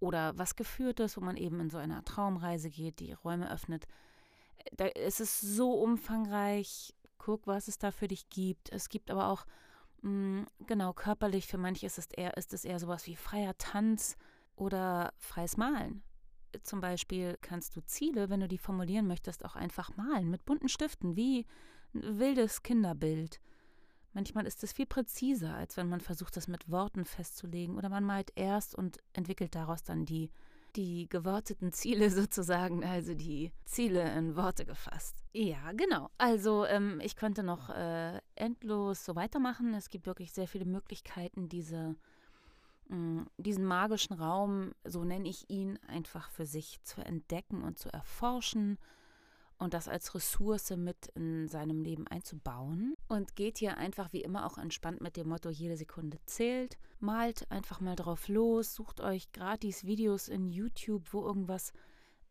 oder 0.00 0.36
was 0.36 0.56
Geführtes, 0.56 1.16
wo 1.16 1.20
man 1.20 1.36
eben 1.36 1.60
in 1.60 1.70
so 1.70 1.78
einer 1.78 2.04
Traumreise 2.04 2.68
geht, 2.68 2.98
die 2.98 3.12
Räume 3.12 3.50
öffnet? 3.50 3.86
Da 4.72 4.86
ist 4.86 5.20
es 5.20 5.40
so 5.40 5.72
umfangreich. 5.74 6.94
Guck, 7.18 7.46
was 7.46 7.68
es 7.68 7.78
da 7.78 7.92
für 7.92 8.08
dich 8.08 8.28
gibt. 8.28 8.70
Es 8.72 8.88
gibt 8.88 9.10
aber 9.10 9.28
auch, 9.28 9.46
mm, 10.02 10.42
genau, 10.66 10.92
körperlich, 10.92 11.46
für 11.46 11.58
manche 11.58 11.86
ist 11.86 11.98
es 11.98 12.06
eher, 12.06 12.36
ist 12.36 12.52
es 12.52 12.64
eher 12.64 12.78
sowas 12.78 13.06
wie 13.06 13.16
freier 13.16 13.56
Tanz 13.58 14.16
oder 14.56 15.12
freies 15.18 15.56
Malen 15.56 16.02
zum 16.62 16.80
Beispiel 16.80 17.38
kannst 17.40 17.76
du 17.76 17.80
Ziele, 17.84 18.30
wenn 18.30 18.40
du 18.40 18.48
die 18.48 18.58
formulieren 18.58 19.06
möchtest, 19.06 19.44
auch 19.44 19.56
einfach 19.56 19.96
malen 19.96 20.30
mit 20.30 20.44
bunten 20.44 20.68
Stiften, 20.68 21.16
wie 21.16 21.46
ein 21.94 22.18
wildes 22.18 22.62
Kinderbild. 22.62 23.40
Manchmal 24.12 24.46
ist 24.46 24.62
es 24.64 24.72
viel 24.72 24.86
präziser, 24.86 25.54
als 25.54 25.76
wenn 25.76 25.88
man 25.88 26.00
versucht, 26.00 26.36
das 26.36 26.48
mit 26.48 26.70
Worten 26.70 27.04
festzulegen. 27.04 27.76
Oder 27.76 27.90
man 27.90 28.04
malt 28.04 28.32
erst 28.34 28.74
und 28.74 28.98
entwickelt 29.12 29.54
daraus 29.54 29.82
dann 29.82 30.06
die, 30.06 30.30
die 30.76 31.08
geworteten 31.08 31.72
Ziele 31.72 32.10
sozusagen, 32.10 32.84
also 32.84 33.14
die 33.14 33.52
Ziele 33.64 34.12
in 34.16 34.36
Worte 34.36 34.64
gefasst. 34.64 35.24
Ja, 35.32 35.72
genau. 35.72 36.10
Also 36.18 36.64
ähm, 36.66 37.00
ich 37.02 37.16
könnte 37.16 37.42
noch 37.42 37.70
äh, 37.70 38.20
endlos 38.34 39.04
so 39.04 39.16
weitermachen. 39.16 39.74
Es 39.74 39.88
gibt 39.88 40.06
wirklich 40.06 40.32
sehr 40.32 40.48
viele 40.48 40.64
Möglichkeiten, 40.64 41.48
diese, 41.48 41.96
mh, 42.88 42.96
mm, 42.96 43.26
diesen 43.38 43.64
magischen 43.64 44.14
Raum, 44.14 44.72
so 44.84 45.04
nenne 45.04 45.28
ich 45.28 45.48
ihn, 45.50 45.78
einfach 45.88 46.30
für 46.30 46.46
sich 46.46 46.82
zu 46.82 47.04
entdecken 47.04 47.62
und 47.62 47.78
zu 47.78 47.92
erforschen 47.92 48.78
und 49.58 49.74
das 49.74 49.88
als 49.88 50.14
Ressource 50.14 50.70
mit 50.76 51.06
in 51.14 51.48
seinem 51.48 51.80
Leben 51.82 52.06
einzubauen. 52.06 52.94
Und 53.08 53.36
geht 53.36 53.58
hier 53.58 53.78
einfach 53.78 54.12
wie 54.12 54.22
immer 54.22 54.46
auch 54.46 54.58
entspannt 54.58 55.00
mit 55.00 55.16
dem 55.16 55.28
Motto, 55.28 55.48
jede 55.48 55.76
Sekunde 55.76 56.18
zählt. 56.26 56.78
Malt 57.00 57.50
einfach 57.50 57.80
mal 57.80 57.96
drauf 57.96 58.28
los, 58.28 58.74
sucht 58.74 59.00
euch 59.00 59.32
gratis 59.32 59.84
Videos 59.84 60.28
in 60.28 60.48
YouTube, 60.48 61.12
wo 61.12 61.24
irgendwas 61.24 61.72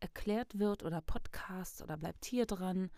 erklärt 0.00 0.58
wird 0.58 0.84
oder 0.84 1.00
Podcasts 1.00 1.82
oder 1.82 1.96
bleibt 1.96 2.24
hier 2.24 2.46
dran. 2.46 2.90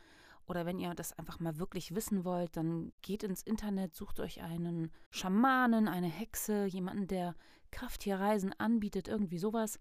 Oder 0.47 0.64
wenn 0.64 0.79
ihr 0.79 0.95
das 0.95 1.12
einfach 1.19 1.41
mal 1.41 1.59
wirklich 1.59 1.95
wissen 1.95 2.25
wollt, 2.25 2.57
dann 2.57 2.93
geht 3.03 3.23
ins 3.23 3.43
Internet, 3.43 3.95
sucht 3.95 4.19
euch 4.19 4.43
einen 4.43 4.91
Schamanen, 5.11 5.88
eine 5.88 6.09
Hexe, 6.09 6.64
jemanden, 6.64 7.07
der 7.07 7.35
Krafttierreisen 7.71 8.55
anbietet, 8.59 9.09
irgendwie 9.09 9.38
sowas. 9.38 9.79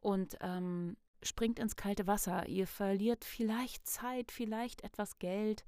Und 0.00 0.36
ähm, 0.42 0.98
springt 1.24 1.58
ins 1.58 1.76
kalte 1.76 2.06
Wasser. 2.06 2.46
Ihr 2.46 2.66
verliert 2.66 3.24
vielleicht 3.24 3.86
Zeit, 3.86 4.30
vielleicht 4.30 4.82
etwas 4.84 5.18
Geld, 5.18 5.64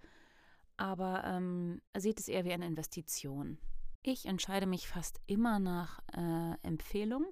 aber 0.77 1.25
ähm, 1.25 1.81
seht 1.97 2.21
es 2.21 2.29
eher 2.29 2.45
wie 2.45 2.53
eine 2.53 2.67
Investition. 2.67 3.59
Ich 4.03 4.27
entscheide 4.27 4.67
mich 4.67 4.89
fast 4.89 5.21
immer 5.27 5.59
nach 5.59 6.01
äh, 6.17 6.55
Empfehlung. 6.63 7.27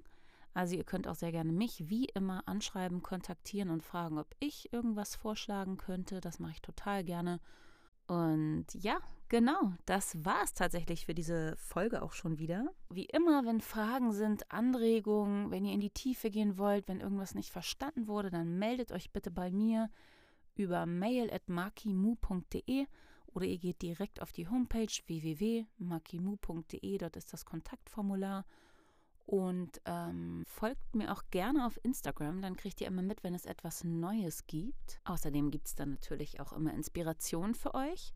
Also 0.53 0.75
ihr 0.75 0.83
könnt 0.83 1.07
auch 1.07 1.15
sehr 1.15 1.31
gerne 1.31 1.51
mich 1.51 1.89
wie 1.89 2.05
immer 2.05 2.47
anschreiben, 2.47 3.01
kontaktieren 3.01 3.69
und 3.69 3.83
fragen, 3.83 4.17
ob 4.17 4.35
ich 4.39 4.71
irgendwas 4.73 5.15
vorschlagen 5.15 5.77
könnte. 5.77 6.21
Das 6.21 6.39
mache 6.39 6.53
ich 6.53 6.61
total 6.61 7.03
gerne. 7.03 7.39
Und 8.07 8.65
ja, 8.73 8.97
genau, 9.29 9.73
das 9.85 10.23
war 10.23 10.43
es 10.43 10.53
tatsächlich 10.53 11.05
für 11.05 11.13
diese 11.13 11.55
Folge 11.57 12.01
auch 12.01 12.13
schon 12.13 12.39
wieder. 12.39 12.69
Wie 12.89 13.05
immer, 13.05 13.45
wenn 13.45 13.61
Fragen 13.61 14.11
sind, 14.11 14.51
Anregungen, 14.51 15.51
wenn 15.51 15.65
ihr 15.65 15.73
in 15.73 15.81
die 15.81 15.89
Tiefe 15.89 16.29
gehen 16.29 16.57
wollt, 16.57 16.87
wenn 16.87 17.01
irgendwas 17.01 17.35
nicht 17.35 17.51
verstanden 17.51 18.07
wurde, 18.07 18.31
dann 18.31 18.57
meldet 18.57 18.91
euch 18.91 19.11
bitte 19.11 19.31
bei 19.31 19.51
mir 19.51 19.89
über 20.55 20.85
mail.makimu.de 20.85 22.87
oder 23.27 23.45
ihr 23.45 23.57
geht 23.57 23.81
direkt 23.81 24.21
auf 24.21 24.31
die 24.31 24.47
Homepage 24.47 24.87
www.makimu.de, 25.07 26.97
dort 26.97 27.17
ist 27.17 27.33
das 27.33 27.45
Kontaktformular. 27.45 28.45
Und 29.25 29.81
ähm, 29.85 30.43
folgt 30.45 30.95
mir 30.95 31.11
auch 31.11 31.23
gerne 31.31 31.65
auf 31.65 31.79
Instagram, 31.83 32.43
dann 32.43 32.55
kriegt 32.55 32.79
ihr 32.79 32.87
immer 32.87 33.01
mit, 33.01 33.23
wenn 33.23 33.33
es 33.33 33.47
etwas 33.47 33.83
Neues 33.83 34.45
gibt. 34.45 35.01
Außerdem 35.03 35.49
gibt 35.49 35.67
es 35.67 35.75
dann 35.75 35.89
natürlich 35.89 36.39
auch 36.39 36.53
immer 36.53 36.73
Inspiration 36.73 37.55
für 37.55 37.73
euch. 37.73 38.13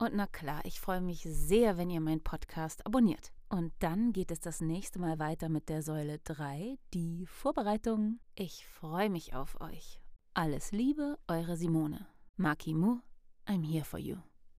Und 0.00 0.14
na 0.14 0.26
klar, 0.26 0.62
ich 0.64 0.80
freue 0.80 1.02
mich 1.02 1.28
sehr, 1.28 1.76
wenn 1.76 1.90
ihr 1.90 2.00
meinen 2.00 2.22
Podcast 2.22 2.86
abonniert. 2.86 3.32
Und 3.50 3.74
dann 3.80 4.14
geht 4.14 4.30
es 4.30 4.40
das 4.40 4.62
nächste 4.62 4.98
Mal 4.98 5.18
weiter 5.18 5.50
mit 5.50 5.68
der 5.68 5.82
Säule 5.82 6.20
3, 6.20 6.78
die 6.94 7.26
Vorbereitung. 7.26 8.18
Ich 8.34 8.66
freue 8.66 9.10
mich 9.10 9.34
auf 9.34 9.60
euch. 9.60 10.00
Alles 10.32 10.72
Liebe, 10.72 11.18
eure 11.28 11.58
Simone. 11.58 12.06
Maki 12.36 12.72
Mu, 12.72 13.00
I'm 13.46 13.62
here 13.62 13.84
for 13.84 13.98
you. 13.98 14.16